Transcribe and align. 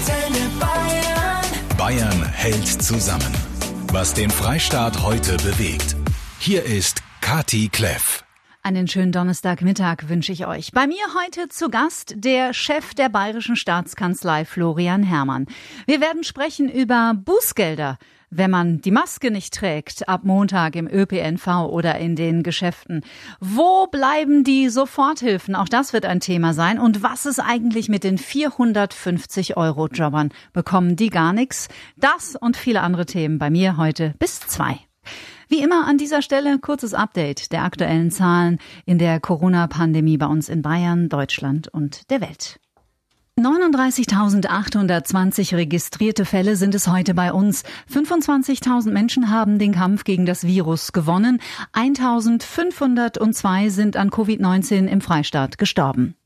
Antenne 0.00 0.48
Bayern. 0.58 1.76
Bayern 1.76 2.24
hält 2.32 2.66
zusammen. 2.66 3.34
Was 3.92 4.14
den 4.14 4.30
Freistaat 4.30 5.02
heute 5.02 5.36
bewegt. 5.36 5.94
Hier 6.38 6.64
ist 6.64 7.02
Kati 7.20 7.68
Kleff. 7.68 8.24
Einen 8.62 8.88
schönen 8.88 9.12
Donnerstagmittag 9.12 10.08
wünsche 10.08 10.32
ich 10.32 10.46
euch. 10.46 10.72
Bei 10.72 10.86
mir 10.86 11.02
heute 11.22 11.50
zu 11.50 11.68
Gast 11.68 12.14
der 12.16 12.54
Chef 12.54 12.94
der 12.94 13.10
Bayerischen 13.10 13.56
Staatskanzlei 13.56 14.46
Florian 14.46 15.02
Herrmann. 15.02 15.46
Wir 15.86 16.00
werden 16.00 16.24
sprechen 16.24 16.70
über 16.70 17.12
Bußgelder 17.14 17.98
wenn 18.30 18.50
man 18.50 18.80
die 18.80 18.90
Maske 18.90 19.30
nicht 19.30 19.54
trägt 19.54 20.08
ab 20.08 20.24
Montag 20.24 20.76
im 20.76 20.88
ÖPNV 20.88 21.68
oder 21.68 21.98
in 21.98 22.16
den 22.16 22.42
Geschäften. 22.42 23.02
Wo 23.40 23.86
bleiben 23.88 24.44
die 24.44 24.68
Soforthilfen? 24.68 25.54
Auch 25.54 25.68
das 25.68 25.92
wird 25.92 26.06
ein 26.06 26.20
Thema 26.20 26.54
sein. 26.54 26.78
Und 26.78 27.02
was 27.02 27.26
ist 27.26 27.40
eigentlich 27.40 27.88
mit 27.88 28.04
den 28.04 28.18
450 28.18 29.56
Euro 29.56 29.88
Jobbern? 29.88 30.30
Bekommen 30.52 30.96
die 30.96 31.10
gar 31.10 31.32
nichts? 31.32 31.68
Das 31.96 32.36
und 32.36 32.56
viele 32.56 32.82
andere 32.82 33.06
Themen 33.06 33.38
bei 33.38 33.50
mir 33.50 33.76
heute 33.76 34.14
bis 34.18 34.40
zwei. 34.40 34.78
Wie 35.48 35.62
immer 35.62 35.88
an 35.88 35.98
dieser 35.98 36.22
Stelle 36.22 36.60
kurzes 36.60 36.94
Update 36.94 37.50
der 37.50 37.64
aktuellen 37.64 38.12
Zahlen 38.12 38.58
in 38.86 38.98
der 38.98 39.18
Corona-Pandemie 39.18 40.16
bei 40.16 40.26
uns 40.26 40.48
in 40.48 40.62
Bayern, 40.62 41.08
Deutschland 41.08 41.66
und 41.66 42.08
der 42.10 42.20
Welt. 42.20 42.60
39.820 43.40 45.56
registrierte 45.56 46.26
Fälle 46.26 46.56
sind 46.56 46.74
es 46.74 46.88
heute 46.88 47.14
bei 47.14 47.32
uns. 47.32 47.62
25.000 47.92 48.90
Menschen 48.90 49.30
haben 49.30 49.58
den 49.58 49.72
Kampf 49.72 50.04
gegen 50.04 50.26
das 50.26 50.46
Virus 50.46 50.92
gewonnen. 50.92 51.40
1.502 51.72 53.70
sind 53.70 53.96
an 53.96 54.10
Covid-19 54.10 54.86
im 54.86 55.00
Freistaat 55.00 55.56
gestorben. 55.58 56.16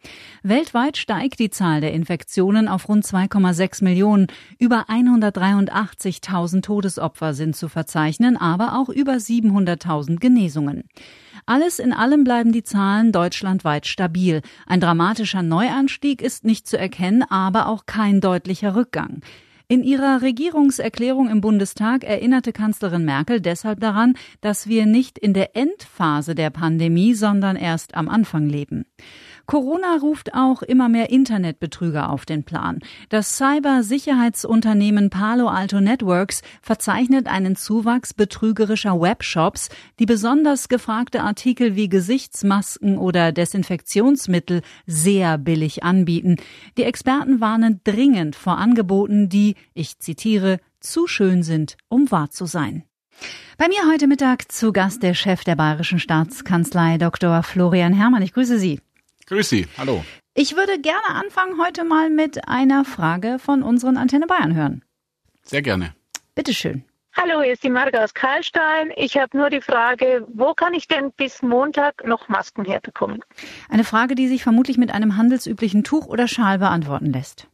Weltweit 0.43 0.97
steigt 0.97 1.39
die 1.39 1.51
Zahl 1.51 1.81
der 1.81 1.93
Infektionen 1.93 2.67
auf 2.69 2.89
rund 2.89 3.07
2,6 3.07 3.85
Millionen. 3.85 4.27
Über 4.59 4.87
183.000 4.89 6.63
Todesopfer 6.63 7.33
sind 7.33 7.55
zu 7.55 7.69
verzeichnen, 7.69 8.37
aber 8.37 8.77
auch 8.77 8.89
über 8.89 9.15
700.000 9.15 10.19
Genesungen. 10.19 10.89
Alles 11.47 11.79
in 11.79 11.93
allem 11.93 12.25
bleiben 12.25 12.53
die 12.53 12.65
Zahlen 12.65 13.13
deutschlandweit 13.13 13.87
stabil. 13.87 14.41
Ein 14.67 14.81
dramatischer 14.81 15.43
Neuanstieg 15.43 16.23
ist 16.23 16.45
nicht 16.45 16.67
zu 16.67 16.79
erkennen, 16.79 17.23
aber 17.23 17.69
auch 17.69 17.85
kein 17.85 18.21
deutlicher 18.23 18.75
Rückgang. 18.75 19.21
In 19.67 19.83
ihrer 19.83 20.23
Regierungserklärung 20.23 21.31
im 21.31 21.41
Bundestag 21.41 22.05
erinnerte 22.05 22.53
Kanzlerin 22.53 23.05
Merkel 23.05 23.41
deshalb 23.41 23.81
daran, 23.81 24.15
dass 24.43 24.69
wir 24.69 24.85
nicht 24.87 25.19
in 25.19 25.33
der 25.33 25.57
Endphase 25.57 26.35
der 26.35 26.51
Pandemie, 26.51 27.15
sondern 27.15 27.57
erst 27.57 27.95
am 27.95 28.09
Anfang 28.09 28.47
leben. 28.47 28.85
Corona 29.47 29.97
ruft 30.01 30.35
auch 30.35 30.63
immer 30.63 30.89
mehr 30.89 31.11
Internetbetrüger 31.11 32.11
auf 32.11 32.25
den 32.25 32.45
Plan. 32.45 32.81
Das 33.09 33.37
Cybersicherheitsunternehmen 33.37 35.11
Palo 35.11 35.49
Alto 35.49 35.81
Networks 35.81 36.43
verzeichnet 36.63 37.27
einen 37.27 37.55
Zuwachs 37.57 38.15
betrügerischer 38.15 39.01
Webshops, 39.01 39.69
die 39.99 40.07
besonders 40.07 40.69
gefragte 40.69 41.23
Artikel 41.23 41.77
wie 41.77 41.89
Gesichtsmasken 41.89 42.97
oder 42.99 43.33
Desinfektionsmittel 43.33 44.63
sehr 44.87 45.39
billig 45.39 45.83
anbieten. 45.83 46.37
Die 46.79 46.85
Experten 46.85 47.41
warnen 47.41 47.81
dringend 47.85 48.37
vor 48.37 48.59
Angeboten, 48.59 49.29
die, 49.29 49.57
ich 49.75 49.99
zitiere, 49.99 50.59
zu 50.81 51.07
schön 51.07 51.43
sind, 51.43 51.77
um 51.89 52.11
wahr 52.11 52.31
zu 52.31 52.47
sein. 52.47 52.85
Bei 53.57 53.69
mir 53.69 53.89
heute 53.91 54.07
Mittag 54.07 54.51
zu 54.51 54.73
Gast 54.73 55.03
der 55.03 55.15
Chef 55.15 55.45
der 55.45 55.57
Bayerischen 55.57 55.99
Staatskanzlei, 55.99 56.99
Dr. 56.99 57.43
Florian 57.43 57.93
Herrmann. 57.93 58.23
Ich 58.23 58.33
grüße 58.33 58.59
Sie. 58.59 58.81
Grüß 59.27 59.49
Sie, 59.49 59.67
hallo. 59.79 60.05
Ich 60.35 60.55
würde 60.55 60.79
gerne 60.79 61.07
anfangen 61.09 61.59
heute 61.59 61.85
mal 61.85 62.11
mit 62.11 62.47
einer 62.47 62.85
Frage 62.85 63.39
von 63.39 63.63
unseren 63.63 63.97
Antenne 63.97 64.27
Bayern 64.27 64.55
hören. 64.55 64.85
Sehr 65.43 65.63
gerne. 65.63 65.95
Bitteschön. 66.35 66.85
Hallo, 67.17 67.41
hier 67.43 67.53
ist 67.53 67.63
die 67.63 67.71
Marga 67.71 68.03
aus 68.03 68.13
Karlstein. 68.13 68.91
Ich 68.97 69.17
habe 69.17 69.37
nur 69.37 69.49
die 69.49 69.61
Frage, 69.61 70.27
wo 70.35 70.53
kann 70.53 70.75
ich 70.75 70.89
denn 70.89 71.13
bis 71.13 71.41
Montag 71.43 72.05
noch 72.07 72.29
Masken 72.29 72.65
herbekommen? 72.65 73.21
Eine 73.69 73.85
Frage, 73.85 74.15
die 74.15 74.29
sich 74.29 74.43
vermutlich 74.43 74.77
mit 74.77 74.91
einem 74.91 75.17
handelsüblichen 75.17 75.85
Tuch 75.85 76.07
oder 76.07 76.29
Schal 76.29 76.59
beantworten 76.59 77.13
lässt. 77.13 77.47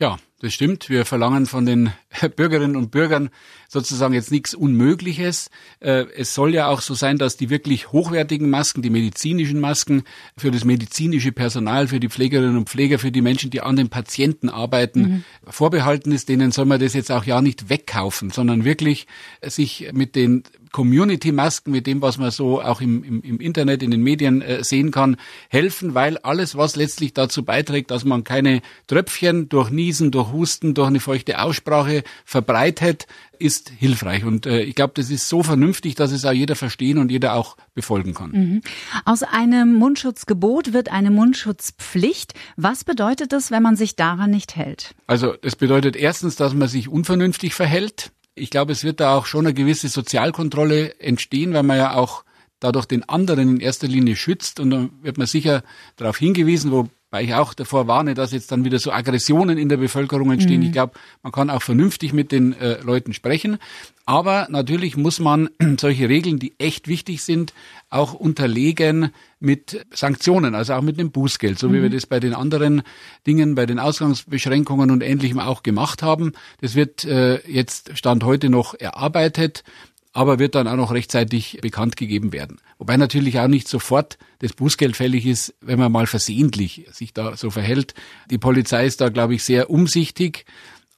Ja, 0.00 0.16
das 0.40 0.54
stimmt. 0.54 0.88
Wir 0.88 1.04
verlangen 1.04 1.44
von 1.44 1.66
den 1.66 1.92
Bürgerinnen 2.36 2.74
und 2.74 2.90
Bürgern 2.90 3.28
sozusagen 3.68 4.14
jetzt 4.14 4.30
nichts 4.30 4.54
Unmögliches. 4.54 5.50
Äh, 5.80 6.06
es 6.16 6.34
soll 6.34 6.54
ja 6.54 6.68
auch 6.68 6.80
so 6.80 6.94
sein, 6.94 7.18
dass 7.18 7.36
die 7.36 7.50
wirklich 7.50 7.92
hochwertigen 7.92 8.48
Masken, 8.48 8.80
die 8.80 8.88
medizinischen 8.88 9.60
Masken 9.60 10.04
für 10.38 10.50
das 10.50 10.64
medizinische 10.64 11.32
Personal, 11.32 11.88
für 11.88 12.00
die 12.00 12.08
Pflegerinnen 12.08 12.56
und 12.56 12.70
Pfleger, 12.70 12.98
für 12.98 13.12
die 13.12 13.20
Menschen, 13.20 13.50
die 13.50 13.60
an 13.60 13.76
den 13.76 13.90
Patienten 13.90 14.48
arbeiten, 14.48 15.00
mhm. 15.00 15.24
vorbehalten 15.44 16.12
ist. 16.12 16.30
Denen 16.30 16.50
soll 16.50 16.64
man 16.64 16.80
das 16.80 16.94
jetzt 16.94 17.12
auch 17.12 17.24
ja 17.24 17.42
nicht 17.42 17.68
wegkaufen, 17.68 18.30
sondern 18.30 18.64
wirklich 18.64 19.06
sich 19.42 19.90
mit 19.92 20.16
den 20.16 20.44
Community-Masken, 20.72 21.72
mit 21.72 21.86
dem, 21.86 22.02
was 22.02 22.18
man 22.18 22.30
so 22.30 22.60
auch 22.60 22.80
im, 22.80 23.02
im, 23.02 23.22
im 23.22 23.40
Internet, 23.40 23.82
in 23.82 23.90
den 23.90 24.02
Medien 24.02 24.42
äh, 24.42 24.62
sehen 24.64 24.90
kann, 24.90 25.16
helfen, 25.48 25.94
weil 25.94 26.18
alles, 26.18 26.56
was 26.56 26.76
letztlich 26.76 27.14
dazu 27.14 27.44
beiträgt, 27.44 27.90
dass 27.90 28.04
man 28.04 28.24
keine 28.24 28.62
Tröpfchen 28.86 29.48
durch 29.48 29.70
Niesen, 29.70 30.10
durch 30.10 30.32
Husten, 30.32 30.74
durch 30.74 30.88
eine 30.88 31.00
feuchte 31.00 31.40
Aussprache 31.40 32.02
verbreitet, 32.24 33.06
ist 33.38 33.70
hilfreich. 33.70 34.24
Und 34.24 34.46
äh, 34.46 34.62
ich 34.62 34.74
glaube, 34.74 34.92
das 34.94 35.10
ist 35.10 35.28
so 35.28 35.42
vernünftig, 35.42 35.94
dass 35.94 36.12
es 36.12 36.24
auch 36.24 36.32
jeder 36.32 36.56
verstehen 36.56 36.98
und 36.98 37.10
jeder 37.10 37.34
auch 37.34 37.56
befolgen 37.74 38.14
kann. 38.14 38.30
Mhm. 38.30 38.60
Aus 39.04 39.22
einem 39.22 39.74
Mundschutzgebot 39.74 40.72
wird 40.72 40.92
eine 40.92 41.10
Mundschutzpflicht. 41.10 42.34
Was 42.56 42.84
bedeutet 42.84 43.32
das, 43.32 43.50
wenn 43.50 43.62
man 43.62 43.76
sich 43.76 43.96
daran 43.96 44.30
nicht 44.30 44.56
hält? 44.56 44.94
Also 45.06 45.34
das 45.40 45.56
bedeutet 45.56 45.96
erstens, 45.96 46.36
dass 46.36 46.54
man 46.54 46.68
sich 46.68 46.88
unvernünftig 46.88 47.54
verhält. 47.54 48.12
Ich 48.40 48.50
glaube, 48.50 48.72
es 48.72 48.84
wird 48.84 49.00
da 49.00 49.14
auch 49.16 49.26
schon 49.26 49.46
eine 49.46 49.54
gewisse 49.54 49.88
Sozialkontrolle 49.88 50.98
entstehen, 50.98 51.52
weil 51.52 51.62
man 51.62 51.76
ja 51.76 51.94
auch 51.94 52.24
dadurch 52.58 52.86
den 52.86 53.08
anderen 53.08 53.56
in 53.56 53.60
erster 53.60 53.86
Linie 53.86 54.16
schützt. 54.16 54.60
Und 54.60 54.70
dann 54.70 54.90
wird 55.02 55.18
man 55.18 55.26
sicher 55.26 55.62
darauf 55.96 56.16
hingewiesen, 56.16 56.72
wo 56.72 56.88
weil 57.10 57.24
ich 57.24 57.34
auch 57.34 57.54
davor 57.54 57.86
warne, 57.86 58.14
dass 58.14 58.32
jetzt 58.32 58.52
dann 58.52 58.64
wieder 58.64 58.78
so 58.78 58.92
Aggressionen 58.92 59.58
in 59.58 59.68
der 59.68 59.76
Bevölkerung 59.76 60.30
entstehen. 60.30 60.60
Mhm. 60.60 60.66
Ich 60.66 60.72
glaube, 60.72 60.94
man 61.22 61.32
kann 61.32 61.50
auch 61.50 61.62
vernünftig 61.62 62.12
mit 62.12 62.32
den 62.32 62.52
äh, 62.52 62.80
Leuten 62.82 63.12
sprechen. 63.12 63.58
Aber 64.06 64.48
natürlich 64.50 64.96
muss 64.96 65.20
man 65.20 65.50
solche 65.78 66.08
Regeln, 66.08 66.38
die 66.38 66.54
echt 66.58 66.88
wichtig 66.88 67.22
sind, 67.22 67.52
auch 67.90 68.14
unterlegen 68.14 69.10
mit 69.40 69.86
Sanktionen, 69.92 70.54
also 70.54 70.74
auch 70.74 70.82
mit 70.82 70.98
dem 70.98 71.10
Bußgeld, 71.10 71.58
so 71.58 71.68
mhm. 71.68 71.74
wie 71.74 71.82
wir 71.82 71.90
das 71.90 72.06
bei 72.06 72.20
den 72.20 72.34
anderen 72.34 72.82
Dingen, 73.26 73.54
bei 73.54 73.66
den 73.66 73.78
Ausgangsbeschränkungen 73.78 74.90
und 74.90 75.02
Ähnlichem 75.02 75.38
auch 75.38 75.62
gemacht 75.62 76.02
haben. 76.02 76.32
Das 76.60 76.74
wird 76.74 77.04
äh, 77.04 77.40
jetzt 77.48 77.96
Stand 77.96 78.24
heute 78.24 78.50
noch 78.50 78.74
erarbeitet 78.74 79.64
aber 80.12 80.38
wird 80.38 80.54
dann 80.54 80.66
auch 80.66 80.76
noch 80.76 80.92
rechtzeitig 80.92 81.58
bekannt 81.62 81.96
gegeben 81.96 82.32
werden. 82.32 82.60
Wobei 82.78 82.96
natürlich 82.96 83.38
auch 83.38 83.48
nicht 83.48 83.68
sofort 83.68 84.18
das 84.40 84.52
Bußgeld 84.52 84.96
fällig 84.96 85.26
ist, 85.26 85.54
wenn 85.60 85.78
man 85.78 85.92
mal 85.92 86.06
versehentlich 86.06 86.86
sich 86.90 87.12
da 87.12 87.36
so 87.36 87.50
verhält. 87.50 87.94
Die 88.30 88.38
Polizei 88.38 88.86
ist 88.86 89.00
da, 89.00 89.08
glaube 89.08 89.34
ich, 89.34 89.44
sehr 89.44 89.70
umsichtig. 89.70 90.46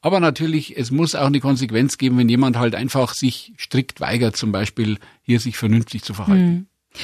Aber 0.00 0.18
natürlich, 0.18 0.76
es 0.76 0.90
muss 0.90 1.14
auch 1.14 1.26
eine 1.26 1.40
Konsequenz 1.40 1.98
geben, 1.98 2.18
wenn 2.18 2.28
jemand 2.28 2.56
halt 2.56 2.74
einfach 2.74 3.14
sich 3.14 3.52
strikt 3.58 4.00
weigert, 4.00 4.36
zum 4.36 4.50
Beispiel 4.50 4.98
hier 5.22 5.38
sich 5.38 5.56
vernünftig 5.56 6.02
zu 6.02 6.14
verhalten. 6.14 6.66
Hm. 6.92 7.00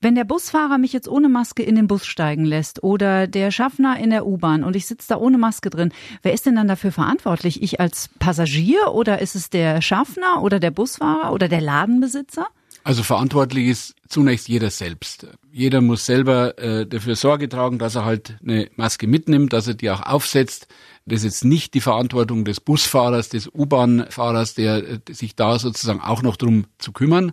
Wenn 0.00 0.14
der 0.14 0.22
Busfahrer 0.22 0.78
mich 0.78 0.92
jetzt 0.92 1.08
ohne 1.08 1.28
Maske 1.28 1.64
in 1.64 1.74
den 1.74 1.88
Bus 1.88 2.06
steigen 2.06 2.44
lässt 2.44 2.84
oder 2.84 3.26
der 3.26 3.50
Schaffner 3.50 3.98
in 3.98 4.10
der 4.10 4.28
U-Bahn 4.28 4.62
und 4.62 4.76
ich 4.76 4.86
sitze 4.86 5.08
da 5.08 5.16
ohne 5.16 5.38
Maske 5.38 5.70
drin, 5.70 5.92
wer 6.22 6.32
ist 6.32 6.46
denn 6.46 6.54
dann 6.54 6.68
dafür 6.68 6.92
verantwortlich? 6.92 7.64
Ich 7.64 7.80
als 7.80 8.08
Passagier 8.20 8.92
oder 8.92 9.20
ist 9.20 9.34
es 9.34 9.50
der 9.50 9.82
Schaffner 9.82 10.40
oder 10.40 10.60
der 10.60 10.70
Busfahrer 10.70 11.32
oder 11.32 11.48
der 11.48 11.60
Ladenbesitzer? 11.60 12.46
Also 12.88 13.02
verantwortlich 13.02 13.66
ist 13.66 13.96
zunächst 14.08 14.48
jeder 14.48 14.70
selbst. 14.70 15.26
Jeder 15.52 15.82
muss 15.82 16.06
selber 16.06 16.56
äh, 16.56 16.86
dafür 16.86 17.16
Sorge 17.16 17.50
tragen, 17.50 17.78
dass 17.78 17.96
er 17.96 18.06
halt 18.06 18.38
eine 18.42 18.70
Maske 18.76 19.06
mitnimmt, 19.06 19.52
dass 19.52 19.68
er 19.68 19.74
die 19.74 19.90
auch 19.90 20.00
aufsetzt. 20.00 20.68
Das 21.04 21.18
ist 21.18 21.24
jetzt 21.24 21.44
nicht 21.44 21.74
die 21.74 21.82
Verantwortung 21.82 22.46
des 22.46 22.60
Busfahrers, 22.60 23.28
des 23.28 23.46
U-Bahn-Fahrers, 23.46 24.54
der 24.54 24.76
äh, 24.88 25.00
sich 25.10 25.36
da 25.36 25.58
sozusagen 25.58 26.00
auch 26.00 26.22
noch 26.22 26.38
drum 26.38 26.64
zu 26.78 26.92
kümmern. 26.92 27.32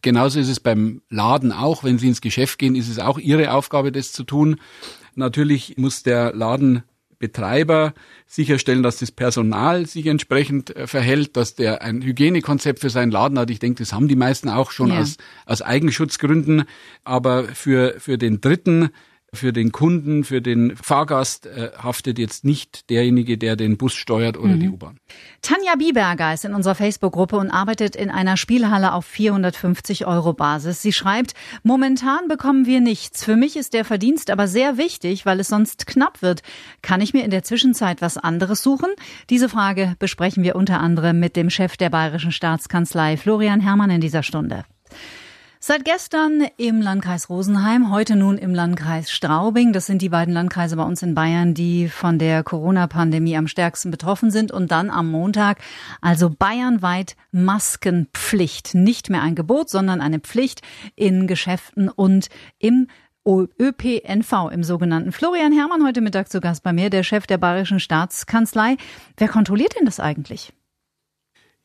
Genauso 0.00 0.40
ist 0.40 0.48
es 0.48 0.58
beim 0.58 1.02
Laden 1.10 1.52
auch. 1.52 1.84
Wenn 1.84 1.98
Sie 1.98 2.08
ins 2.08 2.22
Geschäft 2.22 2.58
gehen, 2.58 2.74
ist 2.74 2.88
es 2.88 2.98
auch 2.98 3.18
Ihre 3.18 3.52
Aufgabe, 3.52 3.92
das 3.92 4.10
zu 4.10 4.24
tun. 4.24 4.56
Natürlich 5.16 5.76
muss 5.76 6.02
der 6.02 6.32
Ladenbetreiber 7.24 7.94
sicherstellen, 8.26 8.82
dass 8.82 8.98
das 8.98 9.12
Personal 9.12 9.86
sich 9.86 10.06
entsprechend 10.06 10.74
äh, 10.74 10.86
verhält, 10.86 11.36
dass 11.36 11.54
der 11.54 11.82
ein 11.82 12.02
Hygienekonzept 12.02 12.80
für 12.80 12.90
seinen 12.90 13.10
Laden 13.10 13.38
hat. 13.38 13.50
Ich 13.50 13.58
denke, 13.58 13.82
das 13.82 13.92
haben 13.92 14.08
die 14.08 14.16
meisten 14.16 14.48
auch 14.48 14.70
schon 14.70 14.88
ja. 14.88 15.00
aus, 15.00 15.16
aus 15.46 15.62
Eigenschutzgründen. 15.62 16.64
Aber 17.04 17.44
für, 17.44 17.94
für 17.98 18.18
den 18.18 18.40
Dritten 18.40 18.90
für 19.34 19.52
den 19.52 19.72
Kunden, 19.72 20.24
für 20.24 20.40
den 20.40 20.76
Fahrgast 20.76 21.46
äh, 21.46 21.70
haftet 21.76 22.18
jetzt 22.18 22.44
nicht 22.44 22.90
derjenige, 22.90 23.38
der 23.38 23.56
den 23.56 23.76
Bus 23.76 23.94
steuert 23.94 24.36
oder 24.36 24.54
mhm. 24.54 24.60
die 24.60 24.68
U-Bahn. 24.68 24.98
Tanja 25.42 25.74
Bieberger 25.76 26.32
ist 26.32 26.44
in 26.44 26.54
unserer 26.54 26.74
Facebook-Gruppe 26.74 27.36
und 27.36 27.50
arbeitet 27.50 27.96
in 27.96 28.10
einer 28.10 28.36
Spielhalle 28.36 28.92
auf 28.92 29.04
450 29.04 30.06
Euro 30.06 30.32
Basis. 30.32 30.82
Sie 30.82 30.92
schreibt, 30.92 31.34
momentan 31.62 32.28
bekommen 32.28 32.66
wir 32.66 32.80
nichts. 32.80 33.24
Für 33.24 33.36
mich 33.36 33.56
ist 33.56 33.74
der 33.74 33.84
Verdienst 33.84 34.30
aber 34.30 34.48
sehr 34.48 34.78
wichtig, 34.78 35.26
weil 35.26 35.40
es 35.40 35.48
sonst 35.48 35.86
knapp 35.86 36.22
wird. 36.22 36.42
Kann 36.82 37.00
ich 37.00 37.12
mir 37.12 37.24
in 37.24 37.30
der 37.30 37.42
Zwischenzeit 37.42 38.02
was 38.02 38.16
anderes 38.16 38.62
suchen? 38.62 38.90
Diese 39.30 39.48
Frage 39.48 39.94
besprechen 39.98 40.42
wir 40.42 40.56
unter 40.56 40.80
anderem 40.80 41.20
mit 41.20 41.36
dem 41.36 41.50
Chef 41.50 41.76
der 41.76 41.90
Bayerischen 41.90 42.32
Staatskanzlei, 42.32 43.16
Florian 43.16 43.60
Herrmann, 43.60 43.90
in 43.90 44.00
dieser 44.00 44.22
Stunde. 44.22 44.64
Seit 45.66 45.86
gestern 45.86 46.46
im 46.58 46.82
Landkreis 46.82 47.30
Rosenheim, 47.30 47.90
heute 47.90 48.16
nun 48.16 48.36
im 48.36 48.54
Landkreis 48.54 49.10
Straubing. 49.10 49.72
Das 49.72 49.86
sind 49.86 50.02
die 50.02 50.10
beiden 50.10 50.34
Landkreise 50.34 50.76
bei 50.76 50.82
uns 50.82 51.02
in 51.02 51.14
Bayern, 51.14 51.54
die 51.54 51.88
von 51.88 52.18
der 52.18 52.42
Corona-Pandemie 52.42 53.34
am 53.38 53.48
stärksten 53.48 53.90
betroffen 53.90 54.30
sind. 54.30 54.52
Und 54.52 54.70
dann 54.70 54.90
am 54.90 55.10
Montag, 55.10 55.62
also 56.02 56.28
bayernweit 56.28 57.16
Maskenpflicht. 57.32 58.74
Nicht 58.74 59.08
mehr 59.08 59.22
ein 59.22 59.34
Gebot, 59.34 59.70
sondern 59.70 60.02
eine 60.02 60.18
Pflicht 60.20 60.60
in 60.96 61.26
Geschäften 61.26 61.88
und 61.88 62.28
im 62.58 62.88
ÖPNV 63.26 64.50
im 64.52 64.64
sogenannten. 64.64 65.12
Florian 65.12 65.54
Herrmann 65.54 65.82
heute 65.82 66.02
Mittag 66.02 66.30
zu 66.30 66.42
Gast 66.42 66.62
bei 66.62 66.74
mir, 66.74 66.90
der 66.90 67.04
Chef 67.04 67.26
der 67.26 67.38
Bayerischen 67.38 67.80
Staatskanzlei. 67.80 68.76
Wer 69.16 69.28
kontrolliert 69.28 69.76
denn 69.78 69.86
das 69.86 69.98
eigentlich? 69.98 70.52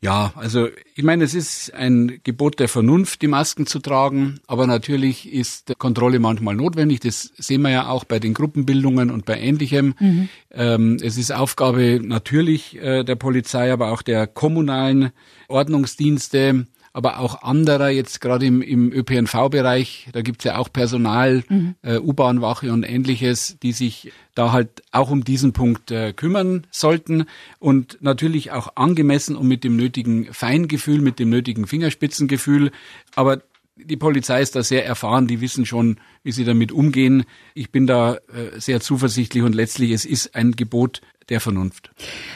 Ja, 0.02 0.32
also 0.36 0.70
ich 0.96 1.04
meine, 1.04 1.26
es 1.26 1.34
ist 1.34 1.74
ein 1.74 2.22
Gebot 2.24 2.60
der 2.60 2.70
Vernunft, 2.70 3.22
die 3.22 3.28
Masken 3.28 3.66
zu 3.66 3.80
tragen, 3.80 4.40
aber 4.48 4.66
natürlich 4.66 5.32
ist 5.32 5.74
Kontrolle 5.78 6.20
manchmal 6.20 6.56
notwendig. 6.56 7.02
Das 7.02 7.34
sehen 7.38 7.64
wir 7.64 7.70
ja 7.70 7.90
auch 7.90 8.06
bei 8.06 8.20
den 8.20 8.34
Gruppenbildungen 8.34 9.12
und 9.12 9.26
bei 9.26 9.38
Ähnlichem. 9.38 9.96
Mhm. 10.00 10.30
Ähm, 10.52 10.98
es 11.02 11.18
ist 11.18 11.34
Aufgabe 11.34 12.00
natürlich 12.02 12.78
äh, 12.78 13.04
der 13.04 13.16
Polizei, 13.16 13.74
aber 13.74 13.92
auch 13.92 14.02
der 14.02 14.26
kommunalen 14.26 15.12
Ordnungsdienste, 15.50 16.66
aber 16.94 17.20
auch 17.20 17.44
anderer, 17.44 17.90
jetzt 17.90 18.22
gerade 18.22 18.46
im, 18.46 18.62
im 18.62 18.92
ÖPNV-Bereich, 18.92 20.10
da 20.12 20.22
gibt's 20.22 20.44
ja 20.44 20.58
auch 20.58 20.72
Personal, 20.72 21.44
mhm. 21.48 21.76
äh, 21.82 21.98
U-Bahn-Wache 21.98 22.72
und 22.72 22.84
ähnliches, 22.84 23.58
die 23.62 23.72
sich 23.72 24.12
da 24.36 24.52
halt 24.52 24.84
auch 24.92 25.12
um 25.12 25.24
diesen 25.24 25.54
Punkt 25.54 25.92
äh, 25.92 26.14
kümmern 26.14 26.66
sollten 26.72 27.26
und 27.60 27.98
natürlich 28.02 28.52
auch 28.52 28.76
angemessen 28.76 29.36
und 29.36 29.48
mit 29.48 29.64
dem 29.64 29.76
nötigen 29.76 30.34
Feingefühl, 30.34 31.02
mit 31.02 31.20
dem 31.20 31.30
nötigen 31.30 31.68
Fingerspitzengefühl. 31.68 32.72
Aber 33.16 33.42
die 33.76 33.98
Polizei 33.98 34.42
ist 34.42 34.56
da 34.56 34.64
sehr 34.64 34.86
erfahren, 34.86 35.28
die 35.28 35.42
wissen 35.42 35.66
schon, 35.66 36.00
wie 36.24 36.32
sie 36.32 36.44
damit 36.44 36.72
umgehen. 36.72 37.24
Ich 37.54 37.72
bin 37.72 37.88
da 37.88 38.16
äh, 38.16 38.60
sehr 38.60 38.82
zuversichtlich 38.82 39.44
und 39.44 39.56
letztlich 39.56 39.92
es 39.92 40.06
ist 40.06 40.36
ein 40.36 40.54
Gebot 40.54 41.02
der 41.30 41.40
Vernunft. 41.40 41.92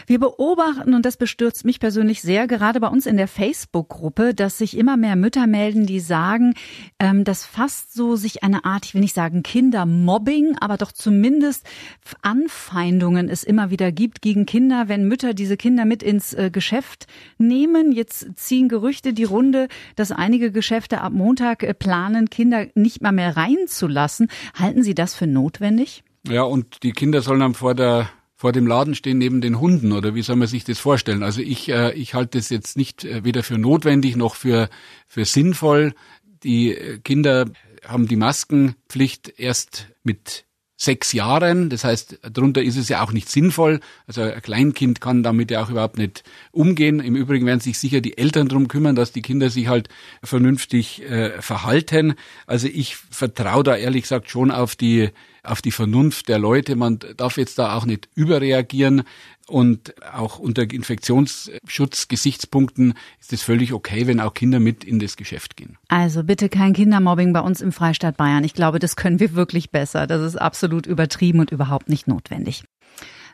Wir 0.07 0.19
beobachten, 0.19 0.93
und 0.93 1.05
das 1.05 1.17
bestürzt 1.17 1.65
mich 1.65 1.79
persönlich 1.79 2.21
sehr, 2.21 2.47
gerade 2.47 2.79
bei 2.79 2.87
uns 2.87 3.05
in 3.05 3.17
der 3.17 3.27
Facebook-Gruppe, 3.27 4.33
dass 4.33 4.57
sich 4.57 4.77
immer 4.77 4.97
mehr 4.97 5.15
Mütter 5.15 5.47
melden, 5.47 5.85
die 5.85 5.99
sagen, 5.99 6.53
ähm, 6.99 7.23
dass 7.23 7.45
fast 7.45 7.93
so 7.93 8.15
sich 8.15 8.43
eine 8.43 8.65
Art, 8.65 8.85
ich 8.85 8.93
will 8.93 9.01
nicht 9.01 9.15
sagen 9.15 9.43
Kindermobbing, 9.43 10.55
aber 10.59 10.77
doch 10.77 10.91
zumindest 10.91 11.65
Anfeindungen 12.21 13.29
es 13.29 13.43
immer 13.43 13.69
wieder 13.69 13.91
gibt 13.91 14.21
gegen 14.21 14.45
Kinder, 14.45 14.87
wenn 14.87 15.07
Mütter 15.07 15.33
diese 15.33 15.57
Kinder 15.57 15.85
mit 15.85 16.03
ins 16.03 16.33
äh, 16.33 16.49
Geschäft 16.51 17.07
nehmen. 17.37 17.91
Jetzt 17.91 18.27
ziehen 18.35 18.69
Gerüchte 18.69 19.13
die 19.13 19.23
Runde, 19.23 19.67
dass 19.95 20.11
einige 20.11 20.51
Geschäfte 20.51 21.01
ab 21.01 21.13
Montag 21.13 21.63
äh, 21.63 21.73
planen, 21.73 22.29
Kinder 22.29 22.67
nicht 22.75 23.01
mal 23.01 23.11
mehr 23.11 23.35
reinzulassen. 23.35 24.27
Halten 24.53 24.83
Sie 24.83 24.95
das 24.95 25.15
für 25.15 25.27
notwendig? 25.27 26.03
Ja, 26.27 26.43
und 26.43 26.83
die 26.83 26.91
Kinder 26.91 27.21
sollen 27.21 27.41
dann 27.41 27.53
vor 27.53 27.75
der 27.75 28.09
vor 28.43 28.51
dem 28.51 28.67
Laden 28.67 28.93
stehen 28.93 29.19
neben 29.19 29.39
den 29.39 29.61
Hunden 29.61 29.93
oder 29.93 30.15
wie 30.15 30.21
soll 30.21 30.35
man 30.35 30.49
sich 30.49 30.65
das 30.65 30.77
vorstellen? 30.77 31.23
Also 31.23 31.39
ich, 31.39 31.69
äh, 31.69 31.93
ich 31.93 32.13
halte 32.13 32.37
das 32.37 32.49
jetzt 32.49 32.75
nicht 32.75 33.05
äh, 33.05 33.23
weder 33.23 33.41
für 33.41 33.57
notwendig 33.57 34.17
noch 34.17 34.35
für, 34.35 34.67
für 35.07 35.23
sinnvoll. 35.23 35.93
Die 36.43 36.75
äh, 36.75 36.99
Kinder 36.99 37.45
haben 37.87 38.05
die 38.05 38.17
Maskenpflicht 38.17 39.39
erst 39.39 39.87
mit 40.03 40.43
sechs 40.75 41.13
Jahren. 41.13 41.69
Das 41.69 41.85
heißt, 41.85 42.19
darunter 42.33 42.61
ist 42.61 42.75
es 42.75 42.89
ja 42.89 43.01
auch 43.01 43.13
nicht 43.13 43.29
sinnvoll. 43.29 43.79
Also 44.07 44.23
ein 44.23 44.41
Kleinkind 44.41 44.99
kann 44.99 45.23
damit 45.23 45.49
ja 45.49 45.63
auch 45.63 45.69
überhaupt 45.69 45.97
nicht 45.97 46.25
umgehen. 46.51 46.99
Im 46.99 47.15
Übrigen 47.15 47.45
werden 47.45 47.61
sich 47.61 47.79
sicher 47.79 48.01
die 48.01 48.17
Eltern 48.17 48.49
drum 48.49 48.67
kümmern, 48.67 48.97
dass 48.97 49.13
die 49.13 49.21
Kinder 49.21 49.49
sich 49.51 49.69
halt 49.69 49.87
vernünftig 50.21 51.01
äh, 51.03 51.41
verhalten. 51.41 52.15
Also 52.45 52.67
ich 52.67 52.97
vertraue 52.97 53.63
da 53.63 53.77
ehrlich 53.77 54.01
gesagt 54.01 54.29
schon 54.29 54.51
auf 54.51 54.75
die 54.75 55.11
auf 55.43 55.61
die 55.61 55.71
Vernunft 55.71 56.29
der 56.29 56.39
Leute. 56.39 56.75
Man 56.75 56.97
darf 57.17 57.37
jetzt 57.37 57.59
da 57.59 57.75
auch 57.75 57.85
nicht 57.85 58.09
überreagieren. 58.15 59.03
Und 59.45 59.93
auch 60.13 60.39
unter 60.39 60.63
Infektionsschutzgesichtspunkten 60.63 62.93
ist 63.19 63.33
es 63.33 63.43
völlig 63.43 63.73
okay, 63.73 64.07
wenn 64.07 64.21
auch 64.21 64.33
Kinder 64.33 64.61
mit 64.61 64.85
in 64.85 64.99
das 64.99 65.17
Geschäft 65.17 65.57
gehen. 65.57 65.77
Also 65.89 66.23
bitte 66.23 66.47
kein 66.47 66.71
Kindermobbing 66.71 67.33
bei 67.33 67.41
uns 67.41 67.59
im 67.59 67.73
Freistaat 67.73 68.15
Bayern. 68.15 68.45
Ich 68.45 68.53
glaube, 68.53 68.79
das 68.79 68.95
können 68.95 69.19
wir 69.19 69.35
wirklich 69.35 69.69
besser. 69.69 70.07
Das 70.07 70.21
ist 70.21 70.37
absolut 70.37 70.85
übertrieben 70.85 71.41
und 71.41 71.51
überhaupt 71.51 71.89
nicht 71.89 72.07
notwendig. 72.07 72.63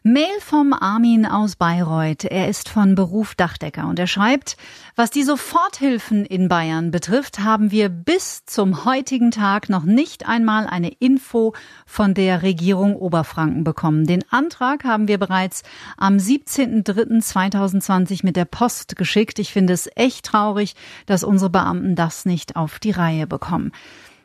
Mail 0.03 0.39
vom 0.39 0.71
Armin 0.71 1.25
aus 1.25 1.57
Bayreuth. 1.57 2.23
Er 2.23 2.47
ist 2.47 2.69
von 2.69 2.95
Beruf 2.95 3.35
Dachdecker 3.35 3.85
und 3.85 3.99
er 3.99 4.07
schreibt, 4.07 4.55
was 4.95 5.11
die 5.11 5.23
Soforthilfen 5.23 6.23
in 6.23 6.47
Bayern 6.47 6.89
betrifft, 6.89 7.39
haben 7.39 7.71
wir 7.71 7.89
bis 7.89 8.45
zum 8.45 8.85
heutigen 8.85 9.31
Tag 9.31 9.67
noch 9.67 9.83
nicht 9.83 10.25
einmal 10.25 10.67
eine 10.67 10.87
Info 10.87 11.53
von 11.85 12.13
der 12.13 12.43
Regierung 12.43 12.95
Oberfranken 12.95 13.65
bekommen. 13.65 14.07
Den 14.07 14.23
Antrag 14.29 14.85
haben 14.85 15.09
wir 15.09 15.17
bereits 15.17 15.63
am 15.97 16.15
17.03.2020 16.15 18.21
mit 18.23 18.37
der 18.37 18.45
Post 18.45 18.95
geschickt. 18.95 19.37
Ich 19.37 19.51
finde 19.51 19.73
es 19.73 19.89
echt 19.95 20.27
traurig, 20.27 20.75
dass 21.07 21.25
unsere 21.25 21.49
Beamten 21.49 21.95
das 21.95 22.25
nicht 22.25 22.55
auf 22.55 22.79
die 22.79 22.91
Reihe 22.91 23.27
bekommen. 23.27 23.73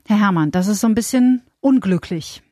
Herr 0.07 0.21
Herrmann, 0.21 0.53
das 0.53 0.69
ist 0.69 0.81
so 0.81 0.87
ein 0.87 0.95
bisschen 0.95 1.43
unglücklich. 1.61 2.44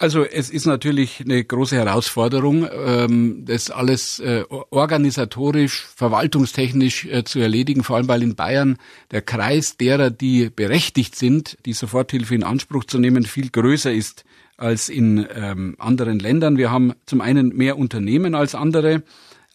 Also 0.00 0.24
es 0.24 0.48
ist 0.48 0.64
natürlich 0.64 1.20
eine 1.20 1.44
große 1.44 1.76
Herausforderung, 1.76 2.66
ähm, 2.72 3.44
das 3.44 3.70
alles 3.70 4.18
äh, 4.18 4.44
organisatorisch, 4.48 5.88
verwaltungstechnisch 5.94 7.04
äh, 7.04 7.22
zu 7.24 7.38
erledigen, 7.38 7.84
vor 7.84 7.96
allem 7.96 8.08
weil 8.08 8.22
in 8.22 8.34
Bayern 8.34 8.78
der 9.10 9.20
Kreis 9.20 9.76
derer, 9.76 10.08
die 10.08 10.48
berechtigt 10.48 11.16
sind, 11.16 11.58
die 11.66 11.74
Soforthilfe 11.74 12.34
in 12.34 12.44
Anspruch 12.44 12.84
zu 12.84 12.98
nehmen, 12.98 13.24
viel 13.24 13.50
größer 13.50 13.92
ist 13.92 14.24
als 14.56 14.88
in 14.88 15.26
ähm, 15.34 15.76
anderen 15.78 16.18
Ländern. 16.18 16.56
Wir 16.56 16.70
haben 16.70 16.94
zum 17.04 17.20
einen 17.20 17.54
mehr 17.54 17.76
Unternehmen 17.76 18.34
als 18.34 18.54
andere 18.54 19.02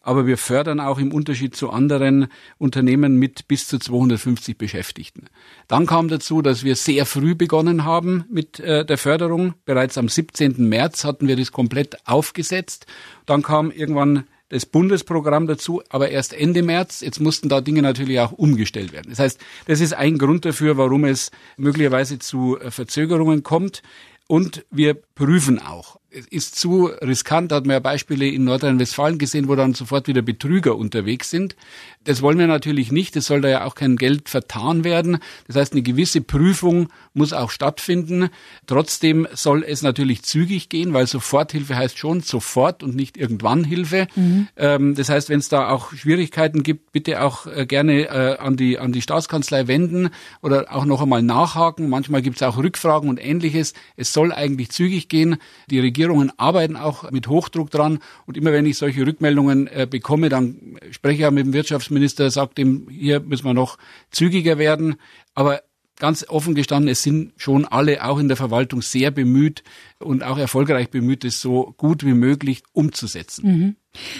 aber 0.06 0.24
wir 0.24 0.38
fördern 0.38 0.78
auch 0.78 0.98
im 0.98 1.12
Unterschied 1.12 1.56
zu 1.56 1.70
anderen 1.70 2.28
Unternehmen 2.58 3.16
mit 3.16 3.48
bis 3.48 3.66
zu 3.66 3.80
250 3.80 4.56
Beschäftigten. 4.56 5.24
Dann 5.66 5.86
kam 5.86 6.06
dazu, 6.06 6.42
dass 6.42 6.62
wir 6.62 6.76
sehr 6.76 7.06
früh 7.06 7.34
begonnen 7.34 7.84
haben 7.84 8.24
mit 8.30 8.60
äh, 8.60 8.86
der 8.86 8.98
Förderung. 8.98 9.54
Bereits 9.64 9.98
am 9.98 10.08
17. 10.08 10.68
März 10.68 11.02
hatten 11.02 11.26
wir 11.26 11.34
das 11.34 11.50
komplett 11.50 11.96
aufgesetzt. 12.06 12.86
Dann 13.26 13.42
kam 13.42 13.72
irgendwann 13.72 14.24
das 14.48 14.64
Bundesprogramm 14.64 15.48
dazu, 15.48 15.82
aber 15.88 16.10
erst 16.10 16.34
Ende 16.34 16.62
März. 16.62 17.00
Jetzt 17.00 17.18
mussten 17.18 17.48
da 17.48 17.60
Dinge 17.60 17.82
natürlich 17.82 18.20
auch 18.20 18.30
umgestellt 18.30 18.92
werden. 18.92 19.10
Das 19.10 19.18
heißt, 19.18 19.40
das 19.66 19.80
ist 19.80 19.92
ein 19.92 20.18
Grund 20.18 20.44
dafür, 20.44 20.76
warum 20.76 21.04
es 21.04 21.32
möglicherweise 21.56 22.20
zu 22.20 22.60
äh, 22.60 22.70
Verzögerungen 22.70 23.42
kommt. 23.42 23.82
Und 24.28 24.64
wir 24.70 24.94
prüfen 24.94 25.60
auch 25.60 25.98
ist 26.10 26.56
zu 26.56 26.86
riskant, 26.86 27.52
hat 27.52 27.66
man 27.66 27.74
ja 27.74 27.80
Beispiele 27.80 28.26
in 28.26 28.44
Nordrhein-Westfalen 28.44 29.18
gesehen, 29.18 29.48
wo 29.48 29.56
dann 29.56 29.74
sofort 29.74 30.08
wieder 30.08 30.22
Betrüger 30.22 30.76
unterwegs 30.76 31.30
sind. 31.30 31.56
Das 32.04 32.22
wollen 32.22 32.38
wir 32.38 32.46
natürlich 32.46 32.92
nicht, 32.92 33.16
es 33.16 33.26
soll 33.26 33.40
da 33.40 33.48
ja 33.48 33.64
auch 33.64 33.74
kein 33.74 33.96
Geld 33.96 34.28
vertan 34.28 34.84
werden. 34.84 35.18
Das 35.48 35.56
heißt, 35.56 35.72
eine 35.72 35.82
gewisse 35.82 36.20
Prüfung 36.20 36.88
muss 37.14 37.32
auch 37.32 37.50
stattfinden. 37.50 38.28
Trotzdem 38.66 39.26
soll 39.32 39.64
es 39.66 39.82
natürlich 39.82 40.22
zügig 40.22 40.68
gehen, 40.68 40.94
weil 40.94 41.06
Soforthilfe 41.08 41.76
heißt 41.76 41.98
schon 41.98 42.20
sofort 42.20 42.84
und 42.84 42.94
nicht 42.94 43.16
irgendwann 43.16 43.64
Hilfe. 43.64 44.06
Mhm. 44.14 44.48
Ähm, 44.56 44.94
das 44.94 45.08
heißt, 45.08 45.28
wenn 45.28 45.40
es 45.40 45.48
da 45.48 45.68
auch 45.68 45.92
Schwierigkeiten 45.92 46.62
gibt, 46.62 46.92
bitte 46.92 47.22
auch 47.22 47.46
äh, 47.46 47.66
gerne 47.66 48.04
äh, 48.04 48.36
an, 48.38 48.56
die, 48.56 48.78
an 48.78 48.92
die 48.92 49.02
Staatskanzlei 49.02 49.66
wenden 49.66 50.10
oder 50.42 50.72
auch 50.72 50.84
noch 50.84 51.02
einmal 51.02 51.22
nachhaken. 51.22 51.88
Manchmal 51.88 52.22
gibt 52.22 52.36
es 52.36 52.42
auch 52.42 52.56
Rückfragen 52.56 53.08
und 53.08 53.18
ähnliches. 53.18 53.74
Es 53.96 54.12
soll 54.12 54.32
eigentlich 54.32 54.70
zügig 54.70 55.08
gehen. 55.08 55.36
Die 55.68 55.80
Regierungen 55.96 56.30
arbeiten 56.36 56.76
auch 56.76 57.10
mit 57.10 57.26
Hochdruck 57.26 57.70
dran. 57.70 58.00
Und 58.26 58.36
immer 58.36 58.52
wenn 58.52 58.66
ich 58.66 58.76
solche 58.76 59.06
Rückmeldungen 59.06 59.66
äh, 59.66 59.86
bekomme, 59.90 60.28
dann 60.28 60.76
spreche 60.90 61.14
ich 61.14 61.20
ja 61.20 61.30
mit 61.30 61.46
dem 61.46 61.52
Wirtschaftsminister, 61.54 62.30
sagt 62.30 62.58
ihm, 62.58 62.88
hier 62.90 63.20
müssen 63.20 63.46
wir 63.46 63.54
noch 63.54 63.78
zügiger 64.10 64.58
werden. 64.58 64.96
Aber 65.34 65.62
ganz 65.98 66.28
offen 66.28 66.54
gestanden, 66.54 66.90
es 66.90 67.02
sind 67.02 67.32
schon 67.38 67.64
alle 67.64 68.04
auch 68.04 68.18
in 68.18 68.28
der 68.28 68.36
Verwaltung 68.36 68.82
sehr 68.82 69.10
bemüht 69.10 69.64
und 69.98 70.22
auch 70.22 70.36
erfolgreich 70.36 70.90
bemüht, 70.90 71.24
es 71.24 71.40
so 71.40 71.74
gut 71.78 72.04
wie 72.04 72.12
möglich 72.12 72.62
umzusetzen. 72.72 73.46
Mhm. 73.46 73.76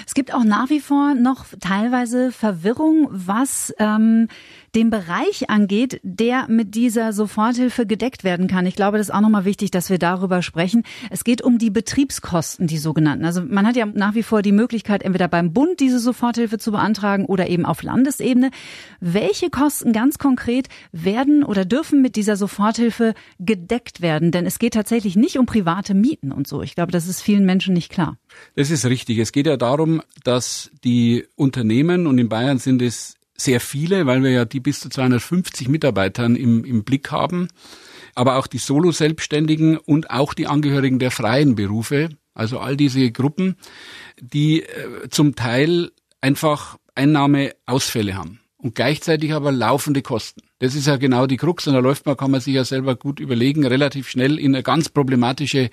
Es 0.07 0.15
gibt 0.15 0.33
auch 0.33 0.45
nach 0.45 0.71
wie 0.71 0.81
vor 0.81 1.15
noch 1.15 1.45
teilweise 1.61 2.33
Verwirrung, 2.33 3.09
was 3.11 3.75
ähm, 3.79 4.29
den 4.77 4.91
Bereich 4.91 5.49
angeht, 5.49 6.01
der 6.03 6.47
mit 6.49 6.75
dieser 6.75 7.15
Soforthilfe 7.15 7.87
gedeckt 7.87 8.25
werden 8.25 8.47
kann. 8.47 8.67
Ich 8.67 8.77
glaube, 8.77 8.99
das 8.99 9.09
ist 9.09 9.15
auch 9.15 9.23
nochmal 9.23 9.47
wichtig, 9.47 9.71
dass 9.71 9.89
wir 9.89 9.99
darüber 9.99 10.43
sprechen. 10.43 10.83
Es 11.11 11.25
geht 11.25 11.41
um 11.41 11.57
die 11.57 11.71
Betriebskosten, 11.71 12.67
die 12.67 12.77
sogenannten. 12.77 13.25
Also 13.25 13.41
man 13.43 13.67
hat 13.67 13.75
ja 13.75 13.87
nach 13.87 14.15
wie 14.15 14.23
vor 14.23 14.43
die 14.43 14.53
Möglichkeit, 14.53 15.03
entweder 15.03 15.29
beim 15.29 15.55
Bund 15.55 15.81
diese 15.81 15.99
Soforthilfe 15.99 16.59
zu 16.59 16.73
beantragen 16.73 17.25
oder 17.25 17.49
eben 17.49 17.65
auf 17.65 17.83
Landesebene. 17.83 18.51
Welche 19.01 19.49
Kosten 19.49 19.95
ganz 19.95 20.19
konkret 20.19 20.69
werden 20.93 21.43
oder 21.43 21.65
dürfen 21.65 22.03
mit 22.03 22.15
dieser 22.15 22.37
Soforthilfe 22.37 23.15
gedeckt 23.41 24.03
werden? 24.03 24.31
Denn 24.31 24.45
es 24.45 24.59
geht 24.59 24.75
tatsächlich 24.75 25.17
nicht 25.17 25.39
um 25.39 25.47
private 25.47 25.95
Mieten 25.95 26.33
und 26.33 26.47
so. 26.47 26.61
Ich 26.61 26.75
glaube, 26.75 26.93
das 26.93 27.09
ist 27.09 27.23
vielen 27.23 27.47
Menschen 27.47 27.73
nicht 27.73 27.91
klar. 27.91 28.19
Das 28.57 28.71
ist 28.71 28.85
richtig. 28.85 29.17
Es 29.19 29.33
geht 29.33 29.47
ja 29.47 29.57
darum, 29.57 30.03
dass 30.23 30.71
die 30.85 31.25
Unternehmen, 31.35 32.07
und 32.07 32.19
in 32.19 32.29
Bayern 32.29 32.59
sind 32.59 32.83
es 32.83 33.17
sehr 33.37 33.61
viele, 33.61 34.07
weil 34.07 34.23
wir 34.23 34.31
ja 34.31 34.45
die 34.45 34.61
bis 34.61 34.81
zu 34.81 34.89
250 34.89 35.69
Mitarbeitern 35.69 36.37
im, 36.37 36.65
im 36.65 36.85
Blick 36.85 37.11
haben, 37.11 37.49
aber 38.15 38.37
auch 38.37 38.47
die 38.47 38.59
Solo-Selbstständigen 38.59 39.77
und 39.77 40.11
auch 40.11 40.35
die 40.35 40.47
Angehörigen 40.47 40.99
der 40.99 41.11
freien 41.11 41.55
Berufe, 41.55 42.11
also 42.35 42.59
all 42.59 42.77
diese 42.77 43.11
Gruppen, 43.11 43.57
die 44.21 44.63
äh, 44.63 45.09
zum 45.11 45.35
Teil 45.35 45.91
einfach 46.21 46.79
Einnahmeausfälle 46.95 48.15
haben 48.15 48.41
und 48.59 48.75
gleichzeitig 48.75 49.35
aber 49.35 49.53
laufende 49.53 50.03
Kosten. 50.03 50.43
Das 50.59 50.75
ist 50.75 50.87
ja 50.87 50.97
genau 50.97 51.27
die 51.27 51.37
Krux 51.37 51.67
und 51.67 51.75
da 51.75 51.81
läuft 51.81 52.07
man, 52.07 52.17
kann 52.17 52.31
man 52.31 52.41
sich 52.41 52.55
ja 52.55 52.65
selber 52.65 52.97
gut 52.97 53.21
überlegen, 53.21 53.67
relativ 53.67 54.09
schnell 54.09 54.39
in 54.39 54.55
eine 54.55 54.63
ganz 54.63 54.89
problematische, 54.89 55.69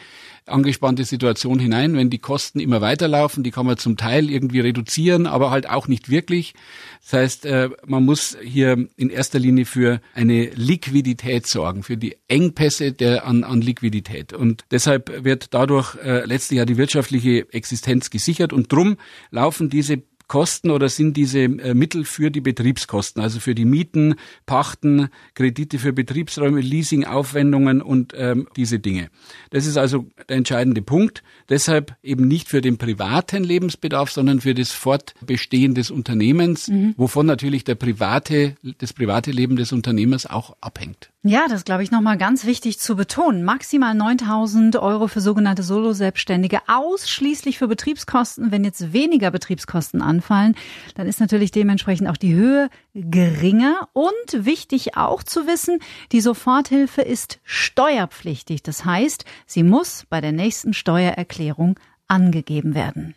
angespannte 0.45 1.05
Situation 1.05 1.57
hinein, 1.57 1.95
wenn 1.95 2.09
die 2.09 2.17
Kosten 2.17 2.59
immer 2.59 2.81
weiterlaufen, 2.81 3.43
die 3.43 3.51
kann 3.51 3.65
man 3.65 3.77
zum 3.77 3.95
Teil 3.95 4.29
irgendwie 4.29 4.59
reduzieren, 4.59 5.25
aber 5.25 5.51
halt 5.51 5.69
auch 5.69 5.87
nicht 5.87 6.09
wirklich. 6.09 6.53
Das 7.01 7.13
heißt, 7.13 7.45
äh, 7.45 7.69
man 7.85 8.03
muss 8.03 8.37
hier 8.43 8.89
in 8.97 9.09
erster 9.09 9.39
Linie 9.39 9.63
für 9.63 10.01
eine 10.13 10.49
Liquidität 10.49 11.47
sorgen, 11.47 11.83
für 11.83 11.95
die 11.95 12.17
Engpässe 12.27 12.91
der 12.91 13.25
an, 13.25 13.45
an 13.45 13.61
Liquidität. 13.61 14.33
Und 14.33 14.65
deshalb 14.69 15.23
wird 15.23 15.53
dadurch 15.53 15.95
äh, 16.03 16.25
letztlich 16.25 16.57
ja 16.57 16.65
die 16.65 16.75
wirtschaftliche 16.75 17.47
Existenz 17.53 18.09
gesichert 18.09 18.51
und 18.51 18.69
drum 18.69 18.97
laufen 19.31 19.69
diese 19.69 20.03
Kosten 20.27 20.71
oder 20.71 20.89
sind 20.89 21.17
diese 21.17 21.39
äh, 21.39 21.73
Mittel 21.73 22.05
für 22.05 22.31
die 22.31 22.41
Betriebskosten, 22.41 23.21
also 23.21 23.39
für 23.39 23.55
die 23.55 23.65
Mieten, 23.65 24.15
Pachten, 24.45 25.09
Kredite 25.35 25.79
für 25.79 25.93
Betriebsräume, 25.93 26.61
Leasingaufwendungen 26.61 27.81
und 27.81 28.13
ähm, 28.15 28.47
diese 28.55 28.79
Dinge. 28.79 29.09
Das 29.51 29.65
ist 29.65 29.77
also 29.77 30.05
der 30.29 30.37
entscheidende 30.37 30.81
Punkt. 30.81 31.23
Deshalb 31.49 31.95
eben 32.03 32.27
nicht 32.27 32.49
für 32.49 32.61
den 32.61 32.77
privaten 32.77 33.43
Lebensbedarf, 33.43 34.11
sondern 34.11 34.41
für 34.41 34.53
das 34.53 34.71
Fortbestehen 34.71 35.75
des 35.75 35.91
Unternehmens, 35.91 36.67
mhm. 36.67 36.93
wovon 36.97 37.25
natürlich 37.25 37.63
der 37.63 37.75
private, 37.75 38.55
das 38.79 38.93
private 38.93 39.31
Leben 39.31 39.55
des 39.55 39.71
Unternehmers 39.71 40.25
auch 40.25 40.55
abhängt. 40.61 41.12
Ja, 41.25 41.47
das 41.47 41.63
glaube 41.63 41.83
ich 41.83 41.91
nochmal 41.91 42.17
ganz 42.17 42.43
wichtig 42.43 42.79
zu 42.79 42.97
betonen. 42.97 43.45
Maximal 43.45 43.93
9000 43.95 44.75
Euro 44.75 45.07
für 45.07 45.21
sogenannte 45.21 45.63
Solo-Selbstständige, 45.63 46.59
ausschließlich 46.67 47.57
für 47.57 47.69
Betriebskosten. 47.69 48.51
Wenn 48.51 48.65
jetzt 48.65 48.91
weniger 48.91 49.31
Betriebskosten 49.31 50.01
anfallen, 50.01 50.53
dann 50.95 51.07
ist 51.07 51.21
natürlich 51.21 51.51
dementsprechend 51.51 52.09
auch 52.09 52.17
die 52.17 52.33
Höhe 52.33 52.69
geringer. 52.93 53.87
Und 53.93 54.13
wichtig 54.33 54.97
auch 54.97 55.23
zu 55.23 55.47
wissen, 55.47 55.79
die 56.11 56.19
Soforthilfe 56.19 57.01
ist 57.01 57.39
steuerpflichtig. 57.45 58.61
Das 58.61 58.83
heißt, 58.83 59.23
sie 59.45 59.63
muss 59.63 60.05
bei 60.09 60.19
der 60.19 60.33
nächsten 60.33 60.73
Steuererklärung 60.73 61.79
angegeben 62.09 62.75
werden. 62.75 63.15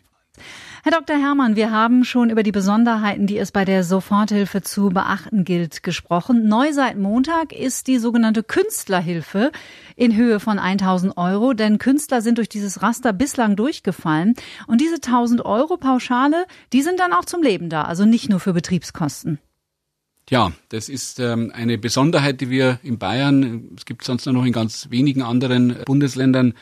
Herr 0.89 1.01
Dr. 1.01 1.17
Herrmann, 1.17 1.57
wir 1.57 1.69
haben 1.69 2.05
schon 2.05 2.29
über 2.29 2.43
die 2.43 2.53
Besonderheiten, 2.53 3.27
die 3.27 3.37
es 3.37 3.51
bei 3.51 3.65
der 3.65 3.83
Soforthilfe 3.83 4.61
zu 4.61 4.87
beachten 4.87 5.43
gilt, 5.43 5.83
gesprochen. 5.83 6.47
Neu 6.47 6.71
seit 6.71 6.97
Montag 6.97 7.51
ist 7.51 7.87
die 7.87 7.97
sogenannte 7.97 8.41
Künstlerhilfe 8.41 9.51
in 9.97 10.15
Höhe 10.15 10.39
von 10.39 10.59
1000 10.59 11.17
Euro, 11.17 11.51
denn 11.51 11.77
Künstler 11.77 12.21
sind 12.21 12.37
durch 12.37 12.47
dieses 12.47 12.81
Raster 12.81 13.11
bislang 13.11 13.57
durchgefallen. 13.57 14.35
Und 14.67 14.79
diese 14.79 14.95
1000 14.95 15.43
Euro 15.43 15.75
Pauschale, 15.75 16.45
die 16.71 16.81
sind 16.81 17.01
dann 17.01 17.11
auch 17.11 17.25
zum 17.25 17.43
Leben 17.43 17.67
da, 17.67 17.81
also 17.81 18.05
nicht 18.05 18.29
nur 18.29 18.39
für 18.39 18.53
Betriebskosten. 18.53 19.39
Ja, 20.29 20.51
das 20.69 20.89
ist 20.89 21.19
ähm, 21.19 21.51
eine 21.55 21.77
Besonderheit, 21.77 22.41
die 22.41 22.49
wir 22.49 22.79
in 22.83 22.97
Bayern, 22.97 23.69
es 23.77 23.85
gibt 23.85 24.03
sonst 24.03 24.25
nur 24.25 24.33
noch 24.33 24.45
in 24.45 24.51
ganz 24.51 24.89
wenigen 24.89 25.21
anderen 25.21 25.77
Bundesländern, 25.85 26.53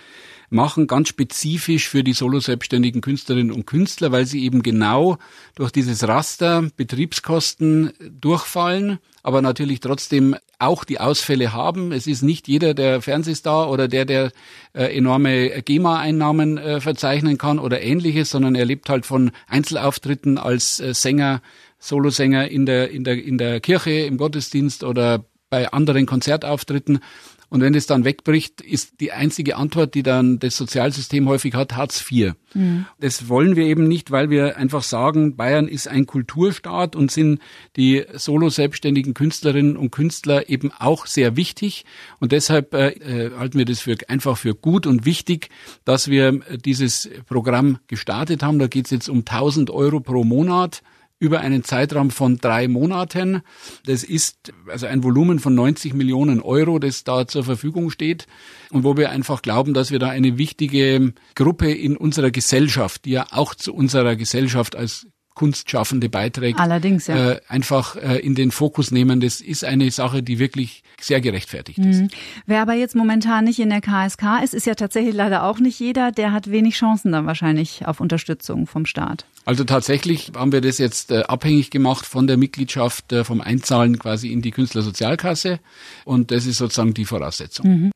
machen, 0.50 0.88
ganz 0.88 1.10
spezifisch 1.10 1.90
für 1.90 2.04
die 2.04 2.14
solo-selbstständigen 2.14 3.02
Künstlerinnen 3.02 3.52
und 3.52 3.66
Künstler, 3.66 4.12
weil 4.12 4.26
sie 4.26 4.44
eben 4.44 4.64
genau 4.64 5.18
durch 5.56 5.72
dieses 5.72 6.08
Raster 6.08 6.70
Betriebskosten 6.78 7.94
durchfallen, 8.22 9.00
aber 9.24 9.42
natürlich 9.42 9.80
trotzdem 9.80 10.36
auch 10.60 10.84
die 10.84 11.00
Ausfälle 11.00 11.54
haben. 11.54 11.92
Es 11.92 12.08
ist 12.08 12.22
nicht 12.22 12.48
jeder 12.48 12.74
der 12.74 13.02
Fernsehstar 13.02 13.70
oder 13.70 13.88
der, 13.88 14.06
der 14.06 14.32
äh, 14.74 14.96
enorme 14.96 15.62
GEMA-Einnahmen 15.62 16.58
äh, 16.58 16.80
verzeichnen 16.80 17.38
kann 17.38 17.60
oder 17.60 17.82
ähnliches, 17.82 18.30
sondern 18.30 18.56
er 18.56 18.66
lebt 18.66 18.90
halt 18.90 19.06
von 19.06 19.32
Einzelauftritten 19.48 20.38
als 20.38 20.80
äh, 20.80 20.94
Sänger, 20.94 21.42
Solosänger 21.88 22.50
in 22.50 22.66
der, 22.66 22.90
in 22.92 23.04
der, 23.04 23.24
in 23.24 23.38
der 23.38 23.60
Kirche, 23.60 23.92
im 23.92 24.18
Gottesdienst 24.18 24.84
oder 24.84 25.26
bei 25.50 25.72
anderen 25.72 26.06
Konzertauftritten. 26.06 27.00
Und 27.48 27.62
wenn 27.62 27.76
es 27.76 27.86
dann 27.86 28.04
wegbricht, 28.04 28.60
ist 28.62 29.00
die 29.00 29.12
einzige 29.12 29.56
Antwort, 29.56 29.94
die 29.94 30.02
dann 30.02 30.40
das 30.40 30.58
Sozialsystem 30.58 31.30
häufig 31.30 31.54
hat, 31.54 31.76
Hartz 31.76 32.04
IV. 32.10 32.34
Mhm. 32.56 32.88
Das 33.00 33.30
wollen 33.30 33.56
wir 33.56 33.66
eben 33.66 33.88
nicht, 33.88 34.10
weil 34.10 34.32
wir 34.32 34.58
einfach 34.58 34.82
sagen, 34.82 35.36
Bayern 35.36 35.68
ist 35.68 35.88
ein 35.88 36.08
Kulturstaat 36.08 36.96
und 36.96 37.12
sind 37.12 37.40
die 37.76 38.04
solo 38.14 38.50
selbstständigen 38.50 39.14
Künstlerinnen 39.14 39.78
und 39.78 39.92
Künstler 39.92 40.50
eben 40.50 40.72
auch 40.72 41.06
sehr 41.06 41.38
wichtig. 41.38 41.86
Und 42.20 42.32
deshalb 42.32 42.74
äh, 42.74 42.90
äh 42.90 43.32
halten 43.38 43.60
wir 43.60 43.66
das 43.66 43.82
für 43.82 43.96
einfach 44.08 44.38
für 44.38 44.56
gut 44.56 44.88
und 44.88 45.06
wichtig, 45.06 45.50
dass 45.86 46.10
wir 46.10 46.40
dieses 46.66 47.10
Programm 47.28 47.78
gestartet 47.88 48.42
haben. 48.42 48.58
Da 48.58 48.68
geht 48.68 48.86
es 48.86 48.92
jetzt 48.92 49.08
um 49.08 49.20
1000 49.20 49.70
Euro 49.70 50.00
pro 50.00 50.24
Monat 50.24 50.82
über 51.20 51.40
einen 51.40 51.64
Zeitraum 51.64 52.12
von 52.12 52.38
drei 52.38 52.68
Monaten. 52.68 53.42
Das 53.86 54.04
ist 54.04 54.54
also 54.68 54.86
ein 54.86 55.04
Volumen 55.04 55.40
von 55.40 55.56
90 55.56 55.94
Millionen 55.94 56.42
Euro, 56.42 56.80
das 56.80 57.04
da 57.04 57.26
zur 57.28 57.44
Verfügung 57.44 57.90
steht 57.90 58.28
und 58.70 58.84
wo 58.84 58.98
wir 58.98 59.10
einfach 59.12 59.42
glauben, 59.42 59.74
dass 59.74 59.92
wir 59.92 60.00
da 60.00 60.10
eine 60.10 60.38
wichtige 60.38 61.14
Gruppe 61.36 61.72
in 61.72 61.96
unserer 61.96 62.32
Gesellschaft, 62.32 63.06
die 63.06 63.12
ja 63.12 63.28
auch 63.32 63.56
zu 63.56 63.74
unserer 63.74 64.16
Gesellschaft 64.16 64.76
als 64.76 65.08
Kunstschaffende 65.36 66.10
beiträgt, 66.10 66.60
Allerdings, 66.60 67.08
ja. 67.08 67.34
äh, 67.34 67.42
einfach 67.48 67.98
äh, 67.98 68.20
in 68.20 68.36
den 68.36 68.52
Fokus 68.52 68.90
nehmen. 68.90 69.20
Das 69.20 69.42
ist 69.42 69.64
eine 69.66 69.92
Sache, 69.92 70.24
die 70.24 70.40
wirklich 70.40 70.84
sehr 71.00 71.22
gerechtfertigt 71.22 71.78
mhm. 71.78 71.92
ist. 71.92 72.16
Wer 72.46 72.62
aber 72.62 72.74
jetzt 72.74 72.96
momentan 72.96 73.44
nicht 73.44 73.60
in 73.60 73.70
der 73.70 73.82
KSK 73.82 74.44
ist, 74.44 74.54
ist 74.54 74.66
ja 74.66 74.76
tatsächlich 74.76 75.14
leider 75.14 75.44
auch 75.44 75.60
nicht 75.60 75.80
jeder. 75.80 76.12
Der 76.12 76.32
hat 76.32 76.50
wenig 76.50 76.76
Chancen 76.76 77.12
dann 77.12 77.26
wahrscheinlich 77.26 77.86
auf 77.86 78.00
Unterstützung 78.00 78.66
vom 78.66 78.86
Staat. 78.86 79.26
Also 79.44 79.66
tatsächlich 79.66 80.32
haben 80.36 80.54
wir 80.54 80.62
das 80.62 80.78
jetzt 80.78 81.12
äh, 81.12 81.24
abhängig 81.24 81.70
gemacht 81.70 82.06
von 82.06 82.28
der 82.28 82.38
Mitgliedschaft, 82.38 83.12
äh, 83.12 83.24
vom 83.24 83.42
Einzahlen 83.42 84.00
quasi 84.00 84.32
in 84.32 84.42
die 84.42 84.52
Künstlersozialkasse. 84.52 85.60
Und 86.06 86.32
das 86.32 86.46
ist 86.46 86.58
sozusagen 86.58 86.94
die 86.94 87.06
Voraussetzung. 87.06 87.68
Mhm. 87.68 87.92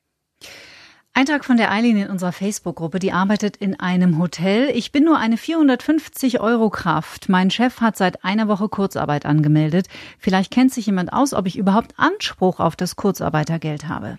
Eintrag 1.20 1.44
von 1.44 1.58
der 1.58 1.70
Eileen 1.70 1.98
in 1.98 2.08
unserer 2.08 2.32
Facebook-Gruppe, 2.32 2.98
die 2.98 3.12
arbeitet 3.12 3.58
in 3.58 3.78
einem 3.78 4.20
Hotel. 4.20 4.72
Ich 4.74 4.94
bin 4.94 5.04
nur 5.04 5.18
eine 5.18 5.36
450 5.36 6.40
Euro 6.40 6.70
Kraft. 6.70 7.28
Mein 7.28 7.52
Chef 7.52 7.82
hat 7.82 7.98
seit 7.98 8.24
einer 8.24 8.48
Woche 8.48 8.70
Kurzarbeit 8.70 9.26
angemeldet. 9.26 9.88
Vielleicht 10.18 10.50
kennt 10.50 10.74
sich 10.74 10.86
jemand 10.86 11.12
aus, 11.12 11.34
ob 11.34 11.46
ich 11.46 11.58
überhaupt 11.58 11.92
Anspruch 11.98 12.62
auf 12.62 12.78
das 12.78 12.96
Kurzarbeitergeld 12.96 13.90
habe. 13.90 14.18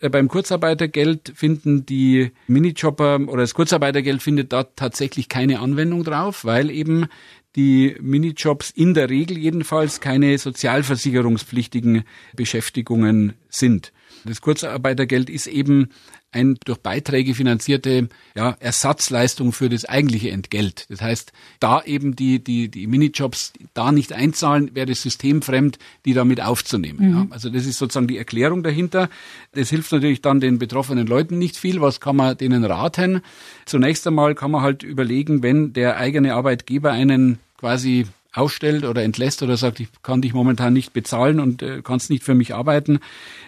Äh, 0.00 0.08
beim 0.08 0.28
Kurzarbeitergeld 0.28 1.32
finden 1.34 1.84
die 1.84 2.32
Minijobber 2.46 3.20
oder 3.28 3.42
das 3.42 3.52
Kurzarbeitergeld 3.52 4.22
findet 4.22 4.54
da 4.54 4.64
tatsächlich 4.64 5.28
keine 5.28 5.60
Anwendung 5.60 6.02
drauf, 6.02 6.46
weil 6.46 6.70
eben 6.70 7.08
die 7.56 7.94
Minijobs 8.00 8.70
in 8.70 8.94
der 8.94 9.10
Regel 9.10 9.36
jedenfalls 9.36 10.00
keine 10.00 10.38
sozialversicherungspflichtigen 10.38 12.04
Beschäftigungen 12.34 13.34
sind. 13.50 13.92
Das 14.26 14.40
Kurzarbeitergeld 14.40 15.30
ist 15.30 15.46
eben 15.46 15.88
ein 16.32 16.58
durch 16.64 16.78
Beiträge 16.78 17.34
finanzierte 17.34 18.08
ja, 18.34 18.56
Ersatzleistung 18.60 19.52
für 19.52 19.68
das 19.68 19.84
eigentliche 19.86 20.30
Entgelt. 20.30 20.86
Das 20.90 21.00
heißt, 21.00 21.32
da 21.60 21.82
eben 21.82 22.14
die, 22.14 22.42
die, 22.42 22.68
die 22.68 22.86
Minijobs 22.86 23.54
da 23.74 23.90
nicht 23.90 24.12
einzahlen, 24.12 24.74
wäre 24.74 24.86
das 24.86 25.02
System 25.02 25.40
fremd, 25.40 25.78
die 26.04 26.12
damit 26.12 26.42
aufzunehmen. 26.42 27.08
Mhm. 27.08 27.16
Ja, 27.16 27.26
also 27.30 27.48
das 27.48 27.64
ist 27.64 27.78
sozusagen 27.78 28.08
die 28.08 28.18
Erklärung 28.18 28.62
dahinter. 28.62 29.08
Das 29.52 29.70
hilft 29.70 29.92
natürlich 29.92 30.20
dann 30.20 30.40
den 30.40 30.58
betroffenen 30.58 31.06
Leuten 31.06 31.38
nicht 31.38 31.56
viel. 31.56 31.80
Was 31.80 32.00
kann 32.00 32.16
man 32.16 32.36
denen 32.36 32.64
raten? 32.64 33.22
Zunächst 33.64 34.06
einmal 34.06 34.34
kann 34.34 34.50
man 34.50 34.62
halt 34.62 34.82
überlegen, 34.82 35.42
wenn 35.42 35.72
der 35.72 35.96
eigene 35.96 36.34
Arbeitgeber 36.34 36.92
einen 36.92 37.38
quasi 37.58 38.06
ausstellt 38.36 38.84
oder 38.84 39.02
entlässt 39.02 39.42
oder 39.42 39.56
sagt, 39.56 39.80
ich 39.80 39.88
kann 40.02 40.22
dich 40.22 40.34
momentan 40.34 40.72
nicht 40.72 40.92
bezahlen 40.92 41.40
und 41.40 41.62
äh, 41.62 41.82
kannst 41.82 42.10
nicht 42.10 42.24
für 42.24 42.34
mich 42.34 42.54
arbeiten, 42.54 43.00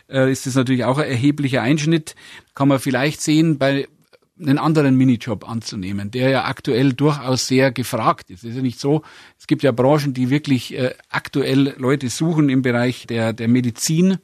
äh, 0.09 0.31
ist 0.31 0.47
das 0.47 0.55
natürlich 0.55 0.85
auch 0.85 0.99
ein 0.99 1.09
erheblicher 1.09 1.63
Einschnitt. 1.63 2.15
Kann 2.55 2.69
man 2.69 2.79
vielleicht 2.79 3.21
sehen 3.21 3.59
bei 3.59 3.89
einen 4.41 4.59
anderen 4.59 4.97
Minijob 4.97 5.49
anzunehmen, 5.49 6.11
der 6.11 6.31
ja 6.31 6.45
aktuell 6.45 6.93
durchaus 6.93 7.47
sehr 7.47 7.73
gefragt 7.73 8.31
ist. 8.31 8.45
Es 8.45 8.51
ist 8.51 8.57
ja 8.57 8.63
nicht 8.63 8.79
so, 8.79 9.03
es 9.39 9.47
gibt 9.47 9.63
ja 9.63 9.73
Branchen, 9.73 10.15
die 10.15 10.31
wirklich 10.31 10.77
äh, 10.79 10.95
aktuell 11.09 11.75
Leute 11.79 12.09
suchen 12.09 12.49
im 12.49 12.63
Bereich 12.63 13.07
der, 13.07 13.33
der 13.33 13.49
Medizin, 13.49 14.19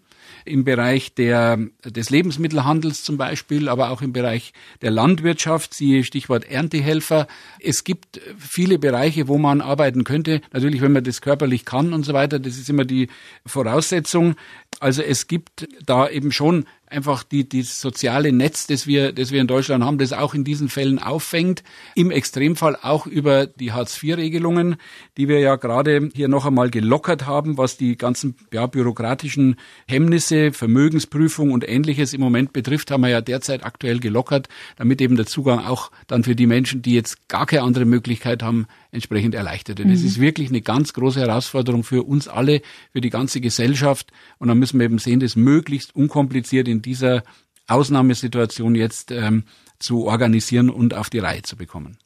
im 0.44 0.64
Bereich 0.64 1.14
der, 1.14 1.58
des 1.84 2.10
Lebensmittelhandels 2.10 3.04
zum 3.04 3.16
Beispiel, 3.16 3.68
aber 3.68 3.90
auch 3.90 4.02
im 4.02 4.12
Bereich 4.12 4.52
der 4.82 4.90
Landwirtschaft, 4.90 5.74
siehe 5.74 6.04
Stichwort 6.04 6.44
Erntehelfer. 6.44 7.26
Es 7.60 7.84
gibt 7.84 8.20
viele 8.38 8.78
Bereiche, 8.78 9.28
wo 9.28 9.38
man 9.38 9.60
arbeiten 9.60 10.04
könnte. 10.04 10.40
Natürlich, 10.52 10.80
wenn 10.80 10.92
man 10.92 11.04
das 11.04 11.20
körperlich 11.20 11.64
kann 11.64 11.92
und 11.92 12.04
so 12.04 12.12
weiter, 12.12 12.38
das 12.38 12.56
ist 12.56 12.68
immer 12.68 12.84
die 12.84 13.08
Voraussetzung. 13.46 14.36
Also 14.80 15.02
es 15.02 15.26
gibt 15.26 15.68
da 15.86 16.08
eben 16.08 16.32
schon 16.32 16.66
einfach 16.94 17.24
die, 17.24 17.48
die 17.48 17.62
soziale 17.62 18.32
Netz, 18.32 18.66
das 18.66 18.86
wir, 18.86 19.12
das 19.12 19.32
wir 19.32 19.40
in 19.40 19.46
Deutschland 19.46 19.84
haben, 19.84 19.98
das 19.98 20.12
auch 20.12 20.34
in 20.34 20.44
diesen 20.44 20.68
Fällen 20.68 20.98
auffängt. 20.98 21.62
Im 21.94 22.10
Extremfall 22.10 22.76
auch 22.80 23.06
über 23.06 23.46
die 23.46 23.72
Hartz-IV-Regelungen, 23.72 24.76
die 25.16 25.28
wir 25.28 25.40
ja 25.40 25.56
gerade 25.56 26.08
hier 26.14 26.28
noch 26.28 26.46
einmal 26.46 26.70
gelockert 26.70 27.26
haben, 27.26 27.58
was 27.58 27.76
die 27.76 27.96
ganzen 27.96 28.36
ja, 28.52 28.66
bürokratischen 28.66 29.56
Hemmnisse, 29.88 30.52
Vermögensprüfung 30.52 31.52
und 31.52 31.68
ähnliches 31.68 32.12
im 32.12 32.20
Moment 32.20 32.52
betrifft, 32.52 32.90
haben 32.90 33.02
wir 33.02 33.10
ja 33.10 33.20
derzeit 33.20 33.64
aktuell 33.64 33.98
gelockert, 33.98 34.48
damit 34.76 35.00
eben 35.00 35.16
der 35.16 35.26
Zugang 35.26 35.60
auch 35.60 35.90
dann 36.06 36.24
für 36.24 36.36
die 36.36 36.46
Menschen, 36.46 36.82
die 36.82 36.94
jetzt 36.94 37.28
gar 37.28 37.46
keine 37.46 37.62
andere 37.62 37.84
Möglichkeit 37.84 38.42
haben, 38.42 38.66
entsprechend 38.92 39.34
erleichtert 39.34 39.78
wird. 39.78 39.88
Mhm. 39.88 39.94
ist 39.94 40.20
wirklich 40.20 40.50
eine 40.50 40.60
ganz 40.60 40.92
große 40.92 41.20
Herausforderung 41.20 41.82
für 41.82 42.04
uns 42.04 42.28
alle, 42.28 42.62
für 42.92 43.00
die 43.00 43.10
ganze 43.10 43.40
Gesellschaft. 43.40 44.12
Und 44.38 44.48
dann 44.48 44.58
müssen 44.64 44.80
wir 44.80 44.86
eben 44.86 44.98
sehen, 44.98 45.20
das 45.20 45.36
möglichst 45.36 45.94
unkompliziert 45.94 46.68
in 46.68 46.80
dieser 46.80 47.22
Ausnahmesituation 47.66 48.74
jetzt 48.74 49.10
ähm, 49.10 49.44
zu 49.78 50.06
organisieren 50.06 50.70
und 50.70 50.94
auf 50.94 51.10
die 51.10 51.18
Reihe 51.18 51.42
zu 51.42 51.56
bekommen. 51.56 51.98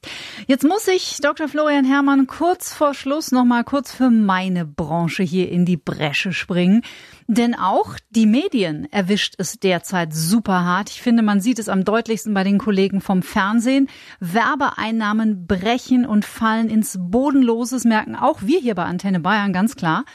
Jetzt 0.46 0.64
muss 0.64 0.88
ich 0.88 1.18
Dr. 1.22 1.48
Florian 1.48 1.84
Herrmann 1.84 2.26
kurz 2.26 2.72
vor 2.72 2.94
Schluss 2.94 3.32
noch 3.32 3.44
mal 3.44 3.64
kurz 3.64 3.92
für 3.92 4.10
meine 4.10 4.64
Branche 4.64 5.22
hier 5.22 5.50
in 5.50 5.64
die 5.64 5.76
Bresche 5.76 6.32
springen. 6.32 6.82
Denn 7.30 7.54
auch 7.54 7.96
die 8.08 8.24
Medien 8.24 8.90
erwischt 8.90 9.34
es 9.36 9.60
derzeit 9.60 10.14
super 10.14 10.64
hart. 10.64 10.88
Ich 10.88 11.02
finde, 11.02 11.22
man 11.22 11.42
sieht 11.42 11.58
es 11.58 11.68
am 11.68 11.84
deutlichsten 11.84 12.32
bei 12.32 12.42
den 12.42 12.56
Kollegen 12.56 13.02
vom 13.02 13.22
Fernsehen. 13.22 13.88
Werbeeinnahmen 14.18 15.46
brechen 15.46 16.06
und 16.06 16.24
fallen 16.24 16.70
ins 16.70 16.96
Bodenloses, 16.98 17.84
merken 17.84 18.16
auch 18.16 18.40
wir 18.40 18.60
hier 18.60 18.74
bei 18.74 18.84
Antenne 18.84 19.20
Bayern 19.20 19.52
ganz 19.52 19.76
klar. 19.76 20.06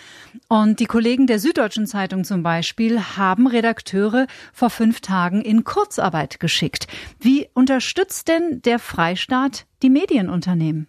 Und 0.48 0.80
die 0.80 0.88
Kollegen 0.88 1.28
der 1.28 1.38
Süddeutschen 1.38 1.86
Zeitung 1.86 2.24
zum 2.24 2.42
Beispiel 2.42 3.00
haben 3.00 3.46
Redakteure 3.46 4.26
vor 4.52 4.72
fünf 4.72 5.02
Tagen 5.02 5.42
in 5.42 5.64
Kurzarbeit 5.64 6.40
geschickt. 6.40 6.88
Wie 7.20 7.43
unterstützt 7.54 8.28
denn 8.28 8.62
der 8.62 8.80
Freistaat 8.80 9.66
die 9.82 9.90
Medienunternehmen? 9.90 10.88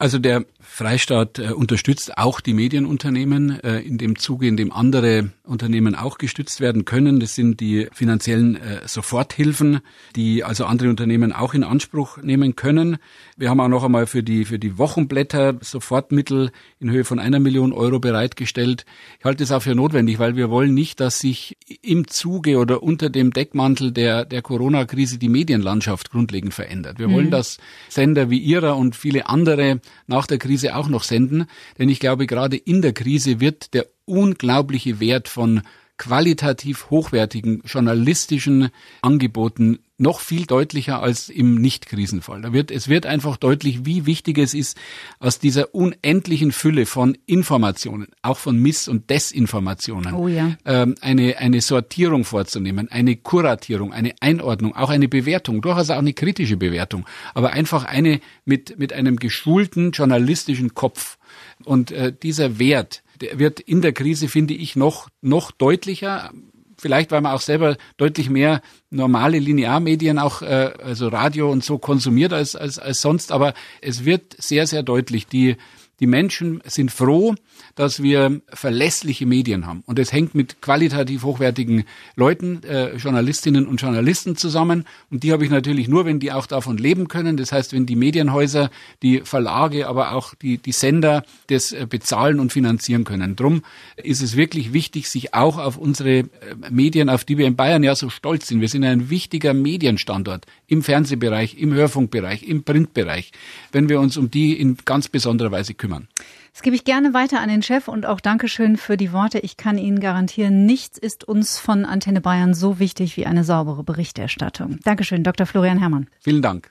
Also 0.00 0.18
der 0.18 0.46
Freistaat 0.60 1.38
äh, 1.38 1.52
unterstützt 1.52 2.16
auch 2.16 2.40
die 2.40 2.54
Medienunternehmen 2.54 3.62
äh, 3.62 3.80
in 3.80 3.98
dem 3.98 4.18
Zuge, 4.18 4.48
in 4.48 4.56
dem 4.56 4.72
andere 4.72 5.32
Unternehmen 5.44 5.94
auch 5.94 6.16
gestützt 6.16 6.62
werden 6.62 6.86
können. 6.86 7.20
Das 7.20 7.34
sind 7.34 7.60
die 7.60 7.86
finanziellen 7.92 8.56
äh, 8.56 8.80
Soforthilfen, 8.86 9.80
die 10.16 10.42
also 10.42 10.64
andere 10.64 10.88
Unternehmen 10.88 11.34
auch 11.34 11.52
in 11.52 11.64
Anspruch 11.64 12.16
nehmen 12.16 12.56
können. 12.56 12.96
Wir 13.36 13.50
haben 13.50 13.60
auch 13.60 13.68
noch 13.68 13.84
einmal 13.84 14.06
für 14.06 14.22
die, 14.22 14.46
für 14.46 14.58
die 14.58 14.78
Wochenblätter 14.78 15.58
Sofortmittel 15.60 16.50
in 16.78 16.90
Höhe 16.90 17.04
von 17.04 17.18
einer 17.18 17.38
Million 17.38 17.74
Euro 17.74 17.98
bereitgestellt. 17.98 18.86
Ich 19.18 19.26
halte 19.26 19.44
es 19.44 19.52
auch 19.52 19.60
für 19.60 19.74
notwendig, 19.74 20.18
weil 20.18 20.34
wir 20.34 20.48
wollen 20.48 20.72
nicht, 20.72 21.00
dass 21.00 21.18
sich 21.18 21.58
im 21.82 22.08
Zuge 22.08 22.56
oder 22.56 22.82
unter 22.82 23.10
dem 23.10 23.34
Deckmantel 23.34 23.92
der, 23.92 24.24
der 24.24 24.40
Corona-Krise 24.40 25.18
die 25.18 25.28
Medienlandschaft 25.28 26.10
grundlegend 26.10 26.54
verändert. 26.54 26.98
Wir 26.98 27.08
mhm. 27.08 27.12
wollen, 27.12 27.30
dass 27.30 27.58
Sender 27.90 28.30
wie 28.30 28.38
Ihrer 28.38 28.78
und 28.78 28.96
viele 28.96 29.28
andere 29.28 29.82
nach 30.06 30.26
der 30.26 30.38
Krise 30.38 30.76
auch 30.76 30.88
noch 30.88 31.04
senden. 31.04 31.46
Denn 31.78 31.88
ich 31.88 32.00
glaube, 32.00 32.26
gerade 32.26 32.56
in 32.56 32.82
der 32.82 32.92
Krise 32.92 33.40
wird 33.40 33.74
der 33.74 33.86
unglaubliche 34.04 35.00
Wert 35.00 35.28
von 35.28 35.62
qualitativ 36.00 36.88
hochwertigen 36.88 37.60
journalistischen 37.66 38.70
Angeboten 39.02 39.80
noch 39.98 40.20
viel 40.20 40.46
deutlicher 40.46 41.02
als 41.02 41.28
im 41.28 41.56
Nicht-Krisenfall. 41.56 42.40
Da 42.40 42.54
wird, 42.54 42.70
es 42.70 42.88
wird 42.88 43.04
einfach 43.04 43.36
deutlich, 43.36 43.84
wie 43.84 44.06
wichtig 44.06 44.38
es 44.38 44.54
ist, 44.54 44.78
aus 45.18 45.38
dieser 45.38 45.74
unendlichen 45.74 46.52
Fülle 46.52 46.86
von 46.86 47.18
Informationen, 47.26 48.06
auch 48.22 48.38
von 48.38 48.56
Miss- 48.56 48.88
und 48.88 49.10
Desinformationen, 49.10 50.14
oh 50.14 50.26
ja. 50.26 50.56
ähm, 50.64 50.94
eine, 51.02 51.36
eine 51.36 51.60
Sortierung 51.60 52.24
vorzunehmen, 52.24 52.90
eine 52.90 53.16
Kuratierung, 53.16 53.92
eine 53.92 54.14
Einordnung, 54.20 54.74
auch 54.74 54.88
eine 54.88 55.06
Bewertung, 55.06 55.60
durchaus 55.60 55.90
auch 55.90 55.98
eine 55.98 56.14
kritische 56.14 56.56
Bewertung, 56.56 57.04
aber 57.34 57.52
einfach 57.52 57.84
eine 57.84 58.20
mit, 58.46 58.78
mit 58.78 58.94
einem 58.94 59.16
geschulten 59.16 59.90
journalistischen 59.90 60.72
Kopf. 60.72 61.18
Und 61.64 61.92
äh, 61.92 62.10
dieser 62.10 62.58
Wert, 62.58 63.02
der 63.20 63.38
wird 63.38 63.60
in 63.60 63.82
der 63.82 63.92
Krise, 63.92 64.28
finde 64.28 64.54
ich, 64.54 64.76
noch, 64.76 65.08
noch 65.20 65.50
deutlicher. 65.50 66.30
Vielleicht 66.78 67.10
weil 67.10 67.20
man 67.20 67.34
auch 67.34 67.42
selber 67.42 67.76
deutlich 67.98 68.30
mehr 68.30 68.62
normale 68.88 69.38
Linearmedien 69.38 70.18
auch, 70.18 70.40
äh, 70.40 70.72
also 70.82 71.08
Radio 71.08 71.50
und 71.50 71.62
so 71.62 71.76
konsumiert 71.76 72.32
als, 72.32 72.56
als, 72.56 72.78
als 72.78 73.02
sonst, 73.02 73.32
aber 73.32 73.52
es 73.82 74.06
wird 74.06 74.34
sehr, 74.38 74.66
sehr 74.66 74.82
deutlich, 74.82 75.26
die 75.26 75.56
die 76.00 76.06
Menschen 76.06 76.60
sind 76.64 76.90
froh, 76.90 77.34
dass 77.74 78.02
wir 78.02 78.40
verlässliche 78.48 79.26
Medien 79.26 79.66
haben. 79.66 79.82
Und 79.86 79.98
es 79.98 80.12
hängt 80.12 80.34
mit 80.34 80.62
qualitativ 80.62 81.22
hochwertigen 81.24 81.84
Leuten, 82.16 82.62
äh, 82.64 82.96
Journalistinnen 82.96 83.66
und 83.66 83.82
Journalisten 83.82 84.34
zusammen. 84.34 84.86
Und 85.10 85.22
die 85.22 85.32
habe 85.32 85.44
ich 85.44 85.50
natürlich 85.50 85.88
nur, 85.88 86.06
wenn 86.06 86.18
die 86.18 86.32
auch 86.32 86.46
davon 86.46 86.78
leben 86.78 87.08
können. 87.08 87.36
Das 87.36 87.52
heißt, 87.52 87.74
wenn 87.74 87.84
die 87.84 87.96
Medienhäuser, 87.96 88.70
die 89.02 89.20
Verlage, 89.20 89.88
aber 89.88 90.12
auch 90.12 90.34
die, 90.34 90.56
die 90.56 90.72
Sender 90.72 91.22
das 91.48 91.72
äh, 91.72 91.86
bezahlen 91.88 92.40
und 92.40 92.50
finanzieren 92.52 93.04
können. 93.04 93.36
Drum 93.36 93.62
ist 93.96 94.22
es 94.22 94.36
wirklich 94.36 94.72
wichtig, 94.72 95.10
sich 95.10 95.34
auch 95.34 95.58
auf 95.58 95.76
unsere 95.76 96.18
äh, 96.18 96.26
Medien, 96.70 97.10
auf 97.10 97.24
die 97.24 97.36
wir 97.36 97.46
in 97.46 97.56
Bayern 97.56 97.82
ja 97.82 97.94
so 97.94 98.08
stolz 98.08 98.46
sind. 98.46 98.62
Wir 98.62 98.68
sind 98.68 98.84
ein 98.84 99.10
wichtiger 99.10 99.52
Medienstandort 99.52 100.46
im 100.66 100.82
Fernsehbereich, 100.82 101.58
im 101.58 101.74
Hörfunkbereich, 101.74 102.42
im 102.44 102.62
Printbereich, 102.62 103.32
wenn 103.72 103.90
wir 103.90 104.00
uns 104.00 104.16
um 104.16 104.30
die 104.30 104.58
in 104.58 104.78
ganz 104.84 105.08
besonderer 105.08 105.50
Weise 105.50 105.74
kümmern 105.74 105.89
kümmern. 105.90 106.08
Das 106.52 106.62
gebe 106.62 106.76
ich 106.76 106.84
gerne 106.84 107.14
weiter 107.14 107.40
an 107.40 107.48
den 107.48 107.62
Chef 107.62 107.88
und 107.88 108.06
auch 108.06 108.20
Dankeschön 108.20 108.76
für 108.76 108.96
die 108.96 109.12
Worte. 109.12 109.38
Ich 109.38 109.56
kann 109.56 109.78
Ihnen 109.78 110.00
garantieren, 110.00 110.66
nichts 110.66 110.98
ist 110.98 111.24
uns 111.24 111.58
von 111.58 111.84
Antenne 111.84 112.20
Bayern 112.20 112.54
so 112.54 112.78
wichtig 112.78 113.16
wie 113.16 113.26
eine 113.26 113.44
saubere 113.44 113.84
Berichterstattung. 113.84 114.78
Dankeschön, 114.84 115.22
Dr. 115.22 115.46
Florian 115.46 115.78
Herrmann. 115.78 116.08
Vielen 116.20 116.42
Dank. 116.42 116.70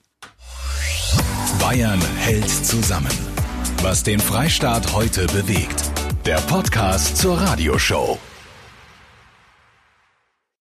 Bayern 1.60 2.02
hält 2.18 2.50
zusammen. 2.50 3.12
Was 3.82 4.04
den 4.04 4.20
Freistaat 4.20 4.94
heute 4.94 5.26
bewegt. 5.28 5.92
Der 6.26 6.38
Podcast 6.42 7.18
zur 7.18 7.40
Radioshow. 7.40 8.20